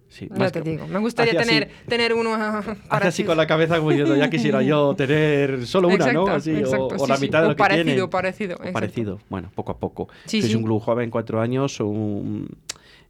Sí, 0.10 0.30
ya 0.34 0.50
te 0.50 0.62
que- 0.62 0.70
digo. 0.72 0.88
Me 0.88 1.00
gustaría 1.00 1.34
Hace 1.34 1.42
así- 1.42 1.50
tener, 1.60 1.70
tener 1.90 2.14
uno 2.14 2.34
ah, 2.34 2.64
para 2.90 3.10
así 3.10 3.26
con 3.26 3.36
la 3.36 3.46
cabeza 3.46 3.76
como 3.78 3.90
diciendo, 3.90 4.16
ya 4.16 4.30
quisiera 4.30 4.62
yo 4.64 4.96
tener 4.96 5.68
solo 5.68 5.90
una, 5.90 6.14
¿no? 6.14 6.28
Así, 6.28 6.52
o- 6.52 6.58
exacto, 6.60 6.86
o, 6.96 7.00
sí, 7.00 7.06
la 7.10 7.18
sí. 7.18 7.22
mitad 7.24 7.40
de 7.42 7.46
O 7.48 7.50
lo 7.50 7.56
que 7.56 7.60
parecido, 7.60 8.10
parecido, 8.10 8.58
parecido. 8.72 9.20
Bueno, 9.30 9.52
poco 9.54 9.74
a 9.74 9.78
poco. 9.78 10.08
Sí, 10.26 10.40
Sois 10.40 10.54
sí. 10.54 10.58
un 10.58 10.64
club 10.64 10.82
joven, 10.82 11.10
cuatro 11.12 11.42
años, 11.42 11.78
un- 11.82 12.48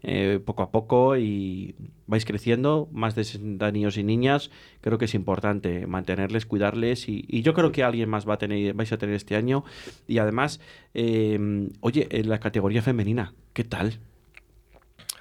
eh, 0.04 0.40
poco 0.46 0.64
a 0.64 0.72
poco 0.72 1.18
y 1.18 1.76
vais 2.06 2.26
creciendo, 2.26 2.88
más 2.92 3.16
de 3.16 3.24
60 3.24 3.72
niños 3.72 3.98
y 3.98 4.04
niñas. 4.04 4.52
Creo 4.82 4.98
que 4.98 5.06
es 5.06 5.14
importante 5.16 5.88
mantenerles, 5.88 6.46
cuidarles 6.46 7.10
y, 7.10 7.26
y 7.28 7.42
yo 7.42 7.54
creo 7.54 7.72
que 7.72 7.84
alguien 7.84 8.10
más 8.10 8.28
va 8.28 8.36
a 8.36 8.38
tener, 8.38 8.74
vais 8.74 8.92
a 8.92 8.98
tener 8.98 9.16
este 9.16 9.36
año. 9.36 9.64
Y 10.08 10.20
además, 10.20 10.60
eh, 10.94 11.70
oye, 11.82 12.08
en 12.12 12.30
la 12.30 12.40
categoría 12.40 12.82
femenina, 12.82 13.34
¿qué 13.54 13.64
tal? 13.64 14.00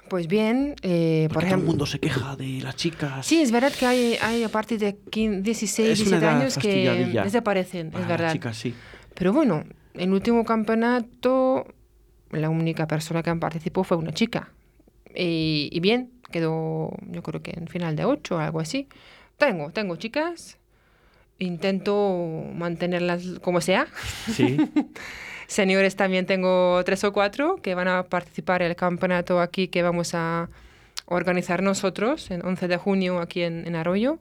Pues 0.09 0.27
bien, 0.27 0.75
eh, 0.83 1.27
por 1.27 1.35
todo 1.35 1.41
el 1.41 1.47
ejemplo... 1.47 1.67
mundo 1.67 1.85
se 1.85 1.99
queja 1.99 2.35
de 2.37 2.61
las 2.61 2.75
chicas. 2.77 3.25
Sí, 3.25 3.41
es 3.41 3.51
verdad 3.51 3.73
que 3.77 3.85
hay, 3.85 4.17
hay 4.21 4.43
a 4.43 4.49
partir 4.49 4.79
de 4.79 4.95
15, 4.95 5.41
16, 5.41 5.99
Es 5.99 6.07
una 6.07 6.19
17 6.19 6.25
edad 6.25 6.41
años 6.41 6.57
que 6.57 7.21
desaparecen, 7.23 7.87
es 7.87 7.93
las 7.93 8.07
verdad. 8.07 8.31
chicas, 8.31 8.55
sí. 8.57 8.73
Pero 9.13 9.33
bueno, 9.33 9.65
el 9.95 10.13
último 10.13 10.45
campeonato, 10.45 11.65
la 12.31 12.49
única 12.49 12.87
persona 12.87 13.21
que 13.21 13.35
participó 13.35 13.83
fue 13.83 13.97
una 13.97 14.13
chica. 14.13 14.53
Y, 15.17 15.69
y 15.71 15.79
bien, 15.79 16.11
quedó 16.31 16.91
yo 17.01 17.23
creo 17.23 17.41
que 17.41 17.51
en 17.57 17.67
final 17.67 17.95
de 17.95 18.05
8 18.05 18.35
o 18.35 18.39
algo 18.39 18.59
así. 18.59 18.87
Tengo, 19.37 19.71
tengo 19.71 19.95
chicas. 19.95 20.57
Intento 21.39 22.43
mantenerlas 22.53 23.23
como 23.41 23.61
sea. 23.61 23.87
Sí. 24.31 24.57
Señores 25.47 25.95
también 25.95 26.25
tengo 26.25 26.83
tres 26.83 27.03
o 27.03 27.13
cuatro 27.13 27.57
que 27.61 27.73
van 27.73 27.87
a 27.87 28.03
participar 28.03 28.61
en 28.61 28.69
el 28.69 28.75
campeonato 28.75 29.39
aquí 29.39 29.69
que 29.69 29.81
vamos 29.81 30.13
a 30.13 30.49
organizar 31.05 31.63
nosotros 31.63 32.31
en 32.31 32.45
11 32.45 32.67
de 32.67 32.77
junio 32.77 33.19
aquí 33.19 33.43
en, 33.43 33.65
en 33.65 33.75
Arroyo. 33.75 34.19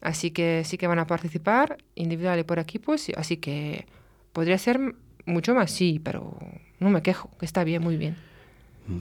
Así 0.00 0.30
que 0.30 0.62
sí 0.64 0.78
que 0.78 0.86
van 0.86 0.98
a 0.98 1.06
participar 1.06 1.78
individual 1.94 2.38
y 2.38 2.44
por 2.44 2.58
equipos. 2.58 3.08
Así 3.16 3.36
que 3.36 3.86
podría 4.32 4.58
ser 4.58 4.80
mucho 5.26 5.54
más, 5.54 5.70
sí, 5.70 6.00
pero 6.02 6.36
no 6.78 6.90
me 6.90 7.02
quejo, 7.02 7.30
que 7.38 7.46
está 7.46 7.64
bien, 7.64 7.82
muy 7.82 7.96
bien. 7.96 8.16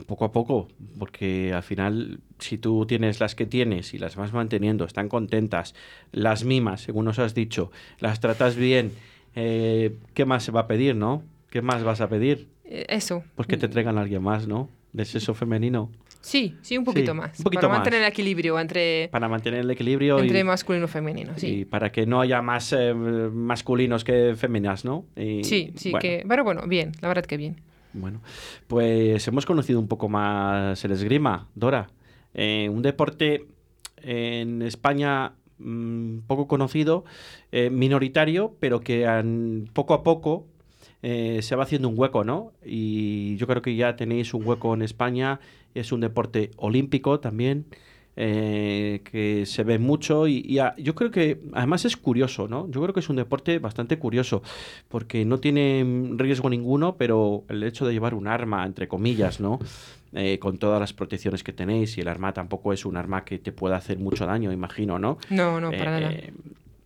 Poco 0.07 0.23
a 0.25 0.31
poco, 0.31 0.69
porque 0.97 1.51
al 1.53 1.63
final, 1.63 2.19
si 2.39 2.57
tú 2.57 2.85
tienes 2.85 3.19
las 3.19 3.35
que 3.35 3.45
tienes 3.45 3.93
y 3.93 3.97
las 3.97 4.15
vas 4.15 4.31
manteniendo, 4.31 4.85
están 4.85 5.09
contentas, 5.09 5.75
las 6.11 6.45
mimas, 6.45 6.81
según 6.81 7.05
nos 7.05 7.19
has 7.19 7.33
dicho, 7.35 7.69
las 7.99 8.21
tratas 8.21 8.55
bien, 8.55 8.93
eh, 9.35 9.95
¿qué 10.13 10.25
más 10.25 10.43
se 10.43 10.51
va 10.51 10.61
a 10.61 10.67
pedir, 10.67 10.95
no? 10.95 11.23
¿Qué 11.49 11.61
más 11.61 11.83
vas 11.83 11.99
a 11.99 12.07
pedir? 12.07 12.47
Eh, 12.63 12.85
Eso. 12.87 13.23
Pues 13.35 13.47
que 13.47 13.57
te 13.57 13.67
traigan 13.67 13.97
a 13.97 14.01
alguien 14.01 14.23
más, 14.23 14.47
¿no? 14.47 14.69
De 14.93 15.03
sexo 15.05 15.33
femenino, 15.33 15.89
Sí, 16.23 16.55
sí, 16.61 16.77
un 16.77 16.85
poquito 16.85 17.11
Sí, 17.11 17.17
más. 17.17 17.37
un 17.39 17.43
poquito 17.43 17.61
para 17.63 17.67
más. 17.67 17.77
mantener 17.79 18.01
el 18.03 18.07
equilibrio 18.07 18.57
entre, 18.57 19.09
para 19.11 19.27
mantener 19.27 19.59
el 19.59 19.69
equilibrio 19.69 20.19
entre 20.19 20.39
y, 20.39 20.43
masculino 20.45 20.85
y 20.85 20.87
femenino. 20.87 21.33
Sí, 21.35 21.47
y 21.47 21.65
para 21.65 21.91
que 21.91 22.05
no 22.05 22.21
haya 22.21 22.41
más 22.41 22.71
eh, 22.71 22.93
masculinos 22.93 24.05
que 24.05 24.33
femeninas, 24.37 24.85
¿no? 24.85 25.03
Y, 25.17 25.43
sí, 25.43 25.73
sí 25.75 25.91
bueno, 25.91 26.01
que... 26.01 26.23
Pero 26.25 26.45
bueno, 26.45 26.61
bien, 26.65 26.93
la 27.01 27.09
verdad 27.09 27.25
que 27.25 27.35
bien. 27.35 27.57
Bueno, 27.93 28.21
pues 28.67 29.27
hemos 29.27 29.45
conocido 29.45 29.79
un 29.79 29.87
poco 29.87 30.09
más 30.09 30.83
el 30.83 30.91
esgrima, 30.91 31.47
Dora. 31.55 31.89
Eh, 32.33 32.69
un 32.71 32.81
deporte 32.81 33.45
en 33.97 34.63
España 34.63 35.33
mm, 35.59 36.19
poco 36.27 36.47
conocido, 36.47 37.05
eh, 37.51 37.69
minoritario, 37.69 38.55
pero 38.59 38.81
que 38.81 39.05
poco 39.73 39.93
a 39.93 40.03
poco 40.03 40.47
eh, 41.03 41.41
se 41.41 41.55
va 41.55 41.63
haciendo 41.63 41.89
un 41.89 41.99
hueco, 41.99 42.23
¿no? 42.23 42.53
Y 42.65 43.35
yo 43.35 43.45
creo 43.45 43.61
que 43.61 43.75
ya 43.75 43.95
tenéis 43.95 44.33
un 44.33 44.47
hueco 44.47 44.73
en 44.73 44.81
España. 44.81 45.39
Es 45.75 45.91
un 45.91 45.99
deporte 45.99 46.51
olímpico 46.57 47.19
también. 47.19 47.65
Eh, 48.15 49.01
que 49.09 49.45
se 49.45 49.63
ve 49.63 49.79
mucho 49.79 50.27
y, 50.27 50.43
y 50.47 50.59
a- 50.59 50.75
yo 50.77 50.93
creo 50.95 51.09
que 51.11 51.39
además 51.53 51.85
es 51.85 51.97
curioso, 51.97 52.47
¿no? 52.47 52.69
Yo 52.69 52.81
creo 52.81 52.93
que 52.93 52.99
es 52.99 53.09
un 53.09 53.15
deporte 53.15 53.59
bastante 53.59 53.97
curioso 53.97 54.43
porque 54.87 55.25
no 55.25 55.39
tiene 55.39 55.83
riesgo 56.17 56.49
ninguno, 56.49 56.95
pero 56.97 57.43
el 57.49 57.63
hecho 57.63 57.85
de 57.85 57.93
llevar 57.93 58.13
un 58.13 58.27
arma, 58.27 58.65
entre 58.65 58.87
comillas, 58.87 59.39
¿no? 59.39 59.59
Eh, 60.15 60.37
con 60.37 60.59
todas 60.59 60.79
las 60.79 60.93
protecciones 60.93 61.43
que 61.43 61.53
tenéis 61.53 61.97
y 61.97 62.01
el 62.01 62.07
arma 62.07 62.33
tampoco 62.35 62.71
es 62.71 62.85
un 62.85 62.97
arma 62.97 63.25
que 63.25 63.39
te 63.39 63.51
pueda 63.51 63.77
hacer 63.77 63.97
mucho 63.97 64.27
daño, 64.27 64.51
imagino, 64.51 64.99
¿no? 64.99 65.17
No, 65.31 65.59
no, 65.59 65.71
para 65.71 65.97
Eh, 65.97 66.01
nada. 66.01 66.13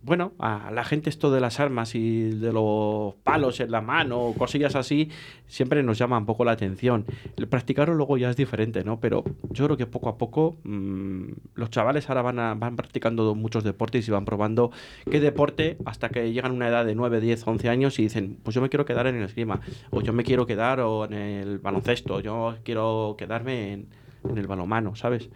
Bueno, 0.00 0.32
a 0.38 0.70
la 0.70 0.84
gente 0.84 1.10
esto 1.10 1.30
de 1.30 1.40
las 1.40 1.58
armas 1.60 1.94
y 1.94 2.30
de 2.30 2.52
los 2.52 3.14
palos 3.24 3.58
en 3.60 3.70
la 3.70 3.80
mano, 3.80 4.32
cosillas 4.38 4.76
así, 4.76 5.10
siempre 5.46 5.82
nos 5.82 5.98
llama 5.98 6.16
un 6.18 6.24
poco 6.26 6.44
la 6.44 6.52
atención. 6.52 7.04
El 7.36 7.48
practicarlo 7.48 7.94
luego 7.94 8.16
ya 8.16 8.30
es 8.30 8.36
diferente, 8.36 8.84
¿no? 8.84 9.00
Pero 9.00 9.24
yo 9.50 9.64
creo 9.64 9.76
que 9.76 9.86
poco 9.86 10.08
a 10.08 10.16
poco 10.16 10.56
mm, 10.64 11.24
los 11.54 11.70
chavales 11.70 12.08
ahora 12.08 12.22
van, 12.22 12.38
a- 12.38 12.54
van 12.54 12.76
practicando 12.76 13.34
muchos 13.34 13.64
deportes 13.64 14.06
y 14.06 14.10
van 14.10 14.24
probando 14.24 14.70
qué 15.10 15.20
deporte 15.20 15.76
hasta 15.84 16.08
que 16.10 16.32
llegan 16.32 16.52
a 16.52 16.54
una 16.54 16.68
edad 16.68 16.84
de 16.86 16.94
9, 16.94 17.20
10, 17.20 17.46
11 17.46 17.68
años 17.68 17.98
y 17.98 18.02
dicen, 18.02 18.38
pues 18.42 18.54
yo 18.54 18.60
me 18.62 18.68
quiero 18.68 18.84
quedar 18.84 19.06
en 19.08 19.16
el 19.16 19.24
esgrima, 19.24 19.60
o 19.90 20.00
yo 20.00 20.12
me 20.12 20.22
quiero 20.24 20.46
quedar 20.46 20.80
o 20.80 21.04
en 21.06 21.12
el 21.14 21.58
baloncesto, 21.58 22.20
yo 22.20 22.56
quiero 22.62 23.16
quedarme 23.18 23.72
en, 23.72 23.86
en 24.30 24.38
el 24.38 24.46
balonmano, 24.46 24.94
¿sabes? 24.94 25.28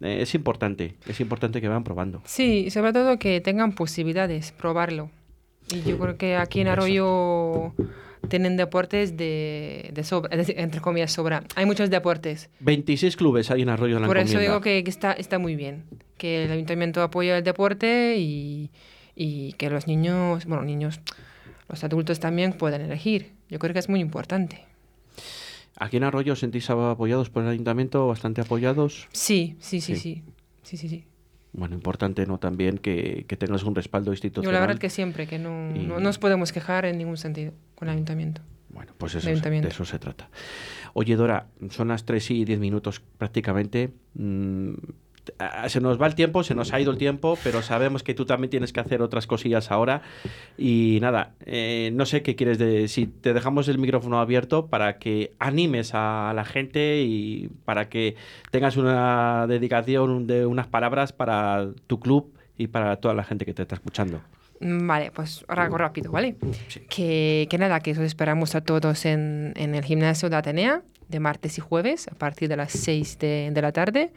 Eh, 0.00 0.22
es 0.22 0.34
importante, 0.34 0.94
es 1.06 1.20
importante 1.20 1.60
que 1.60 1.68
vayan 1.68 1.84
probando. 1.84 2.22
Sí, 2.24 2.70
sobre 2.70 2.92
todo 2.92 3.18
que 3.18 3.40
tengan 3.40 3.74
posibilidades, 3.74 4.52
probarlo. 4.52 5.10
Y 5.72 5.82
yo 5.88 5.98
creo 5.98 6.16
que 6.16 6.36
aquí 6.36 6.60
en. 6.62 6.68
Arroyo 6.68 7.72
tienen 8.28 8.56
deportes 8.56 9.16
de, 9.16 9.90
de 9.92 10.04
sobra, 10.04 10.36
decir, 10.36 10.54
entre 10.58 10.80
comillas, 10.80 11.12
sobra. 11.12 11.42
Hay 11.54 11.66
muchos 11.66 11.90
deportes. 11.90 12.50
26 12.60 13.16
clubes 13.16 13.50
hay 13.50 13.62
en 13.62 13.68
Arroyo 13.68 13.94
de 13.94 14.00
la 14.00 14.06
Por 14.06 14.16
eso 14.18 14.24
Encomienda. 14.32 14.52
digo 14.52 14.60
que, 14.62 14.84
que 14.84 14.90
está, 14.90 15.12
está 15.12 15.38
muy 15.38 15.56
bien, 15.56 15.84
que 16.18 16.44
el 16.44 16.52
ayuntamiento 16.52 17.02
apoya 17.02 17.38
el 17.38 17.44
deporte 17.44 18.16
y, 18.18 18.70
y 19.14 19.52
que 19.54 19.70
los 19.70 19.86
niños, 19.86 20.44
bueno, 20.46 20.64
niños, 20.64 21.00
los 21.68 21.82
adultos 21.84 22.20
también 22.20 22.52
puedan 22.52 22.80
elegir. 22.82 23.32
Yo 23.48 23.58
creo 23.58 23.72
que 23.72 23.78
es 23.80 23.88
muy 23.88 24.00
importante. 24.00 24.64
Aquí 25.76 25.96
en 25.96 26.04
Arroyo 26.04 26.32
os 26.34 26.38
sentís 26.40 26.68
apoyados 26.70 27.30
por 27.30 27.42
el 27.42 27.48
ayuntamiento, 27.48 28.06
bastante 28.06 28.40
apoyados. 28.40 29.08
Sí, 29.12 29.56
sí, 29.60 29.80
sí, 29.80 29.94
Sí. 29.96 30.00
sí. 30.00 30.22
Sí, 30.62 30.76
sí, 30.76 30.88
sí. 30.88 31.04
Bueno, 31.52 31.74
importante, 31.74 32.26
¿no? 32.26 32.38
También 32.38 32.78
que, 32.78 33.24
que 33.26 33.36
tengas 33.36 33.64
un 33.64 33.74
respaldo 33.74 34.06
Yo 34.10 34.12
institucional. 34.14 34.54
la 34.54 34.60
verdad 34.60 34.78
que 34.80 34.90
siempre, 34.90 35.26
que 35.26 35.38
no, 35.38 35.74
Y- 35.74 35.86
no 35.86 35.98
nos 35.98 36.18
podemos 36.18 36.52
quejar 36.52 36.84
en 36.84 36.98
ningún 36.98 37.16
sentido 37.16 37.52
con 37.74 37.88
el 37.88 37.94
ayuntamiento. 37.94 38.42
Bueno, 38.68 38.92
pues 38.98 39.12
eso, 39.16 39.18
de 39.18 39.22
se- 39.22 39.26
de 39.28 39.32
ayuntamiento. 39.32 39.68
eso 39.68 39.84
se 39.84 39.98
trata. 39.98 40.28
Oye, 40.92 41.16
Dora, 41.16 41.48
son 41.70 41.88
las 41.88 42.04
3 42.04 42.30
y 42.30 42.44
10 42.44 42.60
minutos 42.60 43.00
prácticamente. 43.18 43.90
Mm, 44.14 44.74
se 45.68 45.80
nos 45.80 46.00
va 46.00 46.06
el 46.06 46.14
tiempo, 46.14 46.42
se 46.42 46.54
nos 46.54 46.72
ha 46.72 46.80
ido 46.80 46.90
el 46.90 46.98
tiempo, 46.98 47.38
pero 47.42 47.62
sabemos 47.62 48.02
que 48.02 48.14
tú 48.14 48.24
también 48.24 48.50
tienes 48.50 48.72
que 48.72 48.80
hacer 48.80 49.02
otras 49.02 49.26
cosillas 49.26 49.70
ahora. 49.70 50.02
Y 50.58 50.98
nada, 51.00 51.32
eh, 51.46 51.90
no 51.94 52.06
sé 52.06 52.22
qué 52.22 52.36
quieres 52.36 52.58
de... 52.58 52.88
Si 52.88 53.06
te 53.06 53.32
dejamos 53.32 53.68
el 53.68 53.78
micrófono 53.78 54.20
abierto 54.20 54.66
para 54.66 54.98
que 54.98 55.32
animes 55.38 55.92
a 55.94 56.32
la 56.34 56.44
gente 56.44 57.02
y 57.02 57.50
para 57.64 57.88
que 57.88 58.16
tengas 58.50 58.76
una 58.76 59.46
dedicación 59.46 60.26
de 60.26 60.46
unas 60.46 60.66
palabras 60.66 61.12
para 61.12 61.68
tu 61.86 62.00
club 62.00 62.32
y 62.56 62.66
para 62.66 62.96
toda 62.96 63.14
la 63.14 63.24
gente 63.24 63.44
que 63.44 63.54
te 63.54 63.62
está 63.62 63.74
escuchando. 63.74 64.20
Mm, 64.60 64.86
Vale, 64.86 65.10
pues 65.10 65.44
ahora 65.48 65.64
hago 65.64 65.78
rápido, 65.78 66.12
¿vale? 66.12 66.36
Sí. 66.68 66.80
Que, 66.88 67.46
que 67.50 67.58
nada, 67.58 67.80
que 67.80 67.92
os 67.92 67.98
esperamos 67.98 68.54
a 68.54 68.60
todos 68.60 69.06
en, 69.06 69.54
en 69.56 69.74
el 69.74 69.84
gimnasio 69.84 70.28
de 70.28 70.36
Atenea, 70.36 70.82
de 71.08 71.20
martes 71.20 71.58
y 71.58 71.60
jueves, 71.60 72.08
a 72.08 72.14
partir 72.14 72.48
de 72.48 72.56
las 72.56 72.72
6 72.72 73.18
de, 73.18 73.50
de 73.52 73.62
la 73.62 73.72
tarde. 73.72 74.12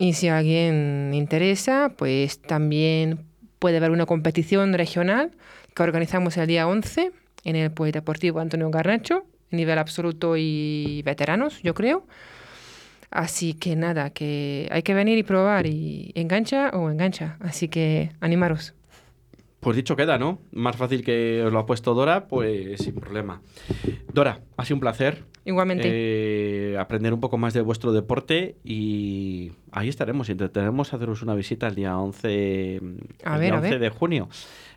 Y 0.00 0.14
si 0.14 0.28
a 0.28 0.38
alguien 0.38 1.10
interesa, 1.12 1.92
pues 1.94 2.40
también 2.40 3.20
puede 3.58 3.76
haber 3.76 3.90
una 3.90 4.06
competición 4.06 4.72
regional 4.72 5.32
que 5.74 5.82
organizamos 5.82 6.38
el 6.38 6.46
día 6.46 6.66
11 6.66 7.12
en 7.44 7.56
el 7.56 7.70
Polideportivo 7.70 8.40
Antonio 8.40 8.70
Garnacho, 8.70 9.26
nivel 9.50 9.76
absoluto 9.76 10.38
y 10.38 11.02
veteranos, 11.04 11.60
yo 11.62 11.74
creo. 11.74 12.06
Así 13.10 13.52
que 13.52 13.76
nada, 13.76 14.08
que 14.08 14.68
hay 14.70 14.82
que 14.82 14.94
venir 14.94 15.18
y 15.18 15.22
probar 15.22 15.66
y 15.66 16.12
engancha 16.14 16.70
o 16.70 16.88
engancha. 16.88 17.36
Así 17.40 17.68
que 17.68 18.12
animaros. 18.20 18.72
Pues 19.60 19.76
dicho 19.76 19.96
queda, 19.96 20.16
¿no? 20.16 20.38
Más 20.50 20.76
fácil 20.76 21.04
que 21.04 21.42
os 21.44 21.52
lo 21.52 21.58
ha 21.58 21.66
puesto 21.66 21.92
Dora, 21.92 22.26
pues 22.26 22.80
sin 22.80 22.94
problema. 22.94 23.42
Dora, 24.14 24.40
ha 24.56 24.64
sido 24.64 24.76
un 24.76 24.80
placer. 24.80 25.24
Igualmente. 25.44 25.88
eh, 25.90 26.76
aprender 26.78 27.14
un 27.14 27.20
poco 27.20 27.38
más 27.38 27.54
de 27.54 27.62
vuestro 27.62 27.92
deporte 27.92 28.56
y 28.64 29.52
ahí 29.72 29.88
estaremos. 29.88 30.28
Intentaremos 30.28 30.92
haceros 30.92 31.22
una 31.22 31.34
visita 31.34 31.66
el 31.66 31.74
día 31.74 31.96
11, 31.98 32.80
A 33.24 33.34
el 33.34 33.40
ver, 33.40 33.50
día 33.50 33.54
a 33.54 33.56
11 33.58 33.70
ver. 33.70 33.78
de 33.80 33.88
junio. 33.90 34.28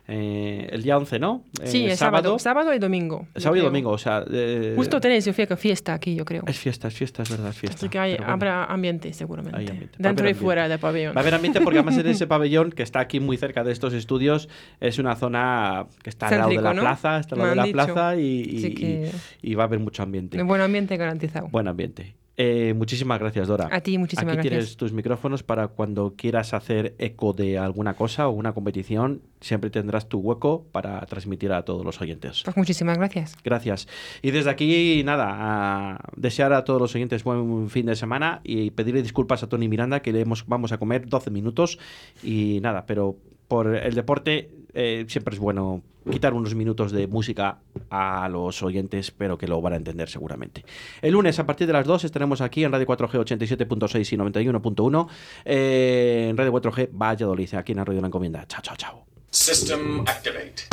Eh, 0.06 0.68
el 0.70 0.82
día 0.82 0.98
11, 0.98 1.18
¿no? 1.18 1.44
Sí, 1.64 1.86
Eh, 1.86 1.92
es 1.92 1.98
sábado. 1.98 2.38
Sábado 2.38 2.74
y 2.74 2.78
domingo. 2.78 3.26
sábado 3.36 3.56
y 3.62 3.64
domingo, 3.64 3.90
o 3.90 3.96
sea... 3.96 4.22
eh, 4.30 4.74
Justo 4.76 5.00
tenéis 5.00 5.24
yo 5.24 5.32
fui- 5.32 5.46
fiesta 5.56 5.94
aquí, 5.94 6.14
yo 6.14 6.26
creo. 6.26 6.42
Es 6.46 6.58
fiesta, 6.58 6.88
es 6.88 6.94
fiesta, 6.94 7.22
es 7.22 7.30
verdad, 7.30 7.48
es 7.50 7.56
fiesta. 7.56 7.76
Así 7.78 7.88
que 7.88 7.98
hay, 7.98 8.16
bueno. 8.16 8.32
habrá 8.32 8.64
ambiente 8.64 9.12
seguramente. 9.14 9.58
Hay 9.58 9.66
ambiente. 9.66 9.96
Dentro 9.98 10.26
y 10.26 10.28
ambiente. 10.30 10.40
fuera 10.42 10.68
del 10.68 10.78
pabellón. 10.78 11.14
Va 11.16 11.20
a 11.20 11.22
haber 11.22 11.34
ambiente 11.34 11.60
porque 11.62 11.78
además 11.78 11.96
en 11.96 12.06
ese 12.08 12.26
pabellón 12.26 12.70
que 12.72 12.82
está 12.82 13.00
aquí 13.00 13.18
muy 13.18 13.38
cerca 13.38 13.64
de 13.64 13.72
estos 13.72 13.94
estudios 13.94 14.50
es 14.80 14.98
una 14.98 15.16
zona 15.16 15.86
que 16.02 16.10
está 16.10 16.26
al 16.28 16.32
lado 16.38 16.48
de 16.50 16.56
Céntrico, 16.56 16.62
la 16.62 16.74
¿no? 16.74 16.80
plaza, 16.82 17.18
está 17.20 17.34
al 17.34 17.38
lado 17.38 17.50
de 17.50 17.56
la 17.56 17.64
dicho. 17.64 17.72
plaza 17.74 18.16
y, 18.16 18.40
y- 18.42 18.74
que- 18.74 19.10
y- 19.42 19.50
y 19.52 19.54
va 19.54 19.62
a 19.62 19.66
haber 19.66 19.78
mucho 19.78 20.02
ambiente. 20.02 20.42
Buen 20.42 20.60
ambiente 20.60 20.96
garantizado. 20.98 21.48
Buen 21.48 21.66
ambiente. 21.66 22.14
Eh, 22.36 22.74
muchísimas 22.74 23.20
gracias, 23.20 23.46
Dora. 23.46 23.68
A 23.70 23.80
ti, 23.80 23.96
muchísimas 23.96 24.32
Aquí 24.32 24.48
gracias. 24.48 24.50
tienes 24.50 24.76
tus 24.76 24.92
micrófonos 24.92 25.42
para 25.42 25.68
cuando 25.68 26.14
quieras 26.16 26.52
hacer 26.52 26.94
eco 26.98 27.32
de 27.32 27.58
alguna 27.58 27.94
cosa 27.94 28.28
o 28.28 28.32
una 28.32 28.52
competición, 28.52 29.22
siempre 29.40 29.70
tendrás 29.70 30.08
tu 30.08 30.18
hueco 30.18 30.66
para 30.72 31.00
transmitir 31.06 31.52
a 31.52 31.64
todos 31.64 31.84
los 31.84 32.00
oyentes. 32.00 32.42
Pues 32.44 32.56
muchísimas 32.56 32.98
gracias. 32.98 33.36
Gracias. 33.44 33.86
Y 34.22 34.32
desde 34.32 34.50
aquí, 34.50 35.02
nada, 35.04 35.28
a 35.30 35.98
desear 36.16 36.52
a 36.52 36.64
todos 36.64 36.80
los 36.80 36.94
oyentes 36.94 37.22
buen 37.22 37.70
fin 37.70 37.86
de 37.86 37.94
semana 37.94 38.40
y 38.42 38.70
pedirle 38.70 39.02
disculpas 39.02 39.42
a 39.42 39.48
Tony 39.48 39.68
Miranda 39.68 40.00
que 40.02 40.12
le 40.12 40.20
hemos, 40.20 40.46
vamos 40.46 40.72
a 40.72 40.78
comer 40.78 41.06
12 41.06 41.30
minutos 41.30 41.78
y 42.22 42.58
nada, 42.62 42.84
pero 42.86 43.16
por 43.48 43.74
el 43.74 43.94
deporte 43.94 44.50
eh, 44.74 45.04
siempre 45.08 45.34
es 45.34 45.40
bueno 45.40 45.82
quitar 46.10 46.34
unos 46.34 46.54
minutos 46.54 46.92
de 46.92 47.06
música 47.06 47.58
a 47.90 48.28
los 48.28 48.62
oyentes, 48.62 49.10
pero 49.10 49.38
que 49.38 49.46
lo 49.46 49.60
van 49.62 49.72
a 49.72 49.76
entender 49.76 50.08
seguramente. 50.08 50.64
El 51.00 51.12
lunes 51.12 51.38
a 51.38 51.46
partir 51.46 51.66
de 51.66 51.72
las 51.72 51.86
2 51.86 52.04
estaremos 52.04 52.40
aquí 52.40 52.64
en 52.64 52.72
Radio 52.72 52.86
4G 52.86 53.24
87.6 53.24 54.12
y 54.12 54.16
91.1 54.16 55.08
eh, 55.44 56.26
en 56.30 56.36
Radio 56.36 56.52
4G 56.52 56.90
Valladolid, 56.92 57.54
aquí 57.54 57.72
en 57.72 57.84
Radio 57.84 58.00
La 58.00 58.08
Encomienda. 58.08 58.44
Chao, 58.46 58.60
chao, 58.62 58.76
chao. 58.76 59.06
System 59.30 60.00
activate. 60.00 60.68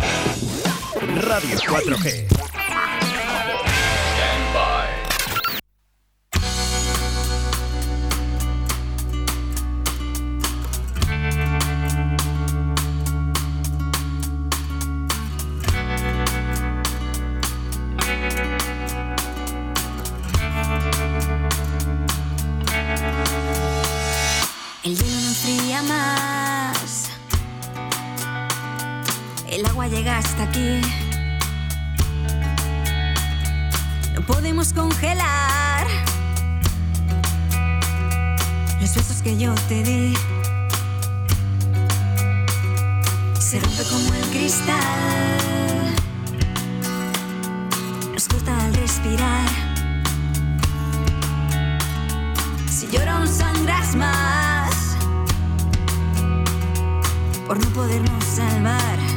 Radio 1.22 1.58
4G. 1.58 2.41
El 29.52 29.66
agua 29.66 29.86
llega 29.90 30.18
hasta 30.18 30.44
aquí. 30.44 30.80
No 34.16 34.22
podemos 34.22 34.72
congelar 34.72 35.88
los 38.80 38.96
besos 38.96 39.22
que 39.22 39.38
yo 39.38 39.54
te 39.68 39.84
di. 39.84 40.14
Se 43.38 43.60
rompe 43.60 43.84
como 43.90 44.14
el 44.14 44.26
cristal. 44.30 44.78
Nos 48.14 48.30
corta 48.30 48.58
al 48.58 48.74
respirar. 48.74 49.50
Si 52.70 52.88
lloro 52.88 53.28
sangras 53.28 53.96
más 53.98 54.96
por 57.46 57.60
no 57.60 57.68
podernos 57.74 58.24
salvar. 58.24 59.11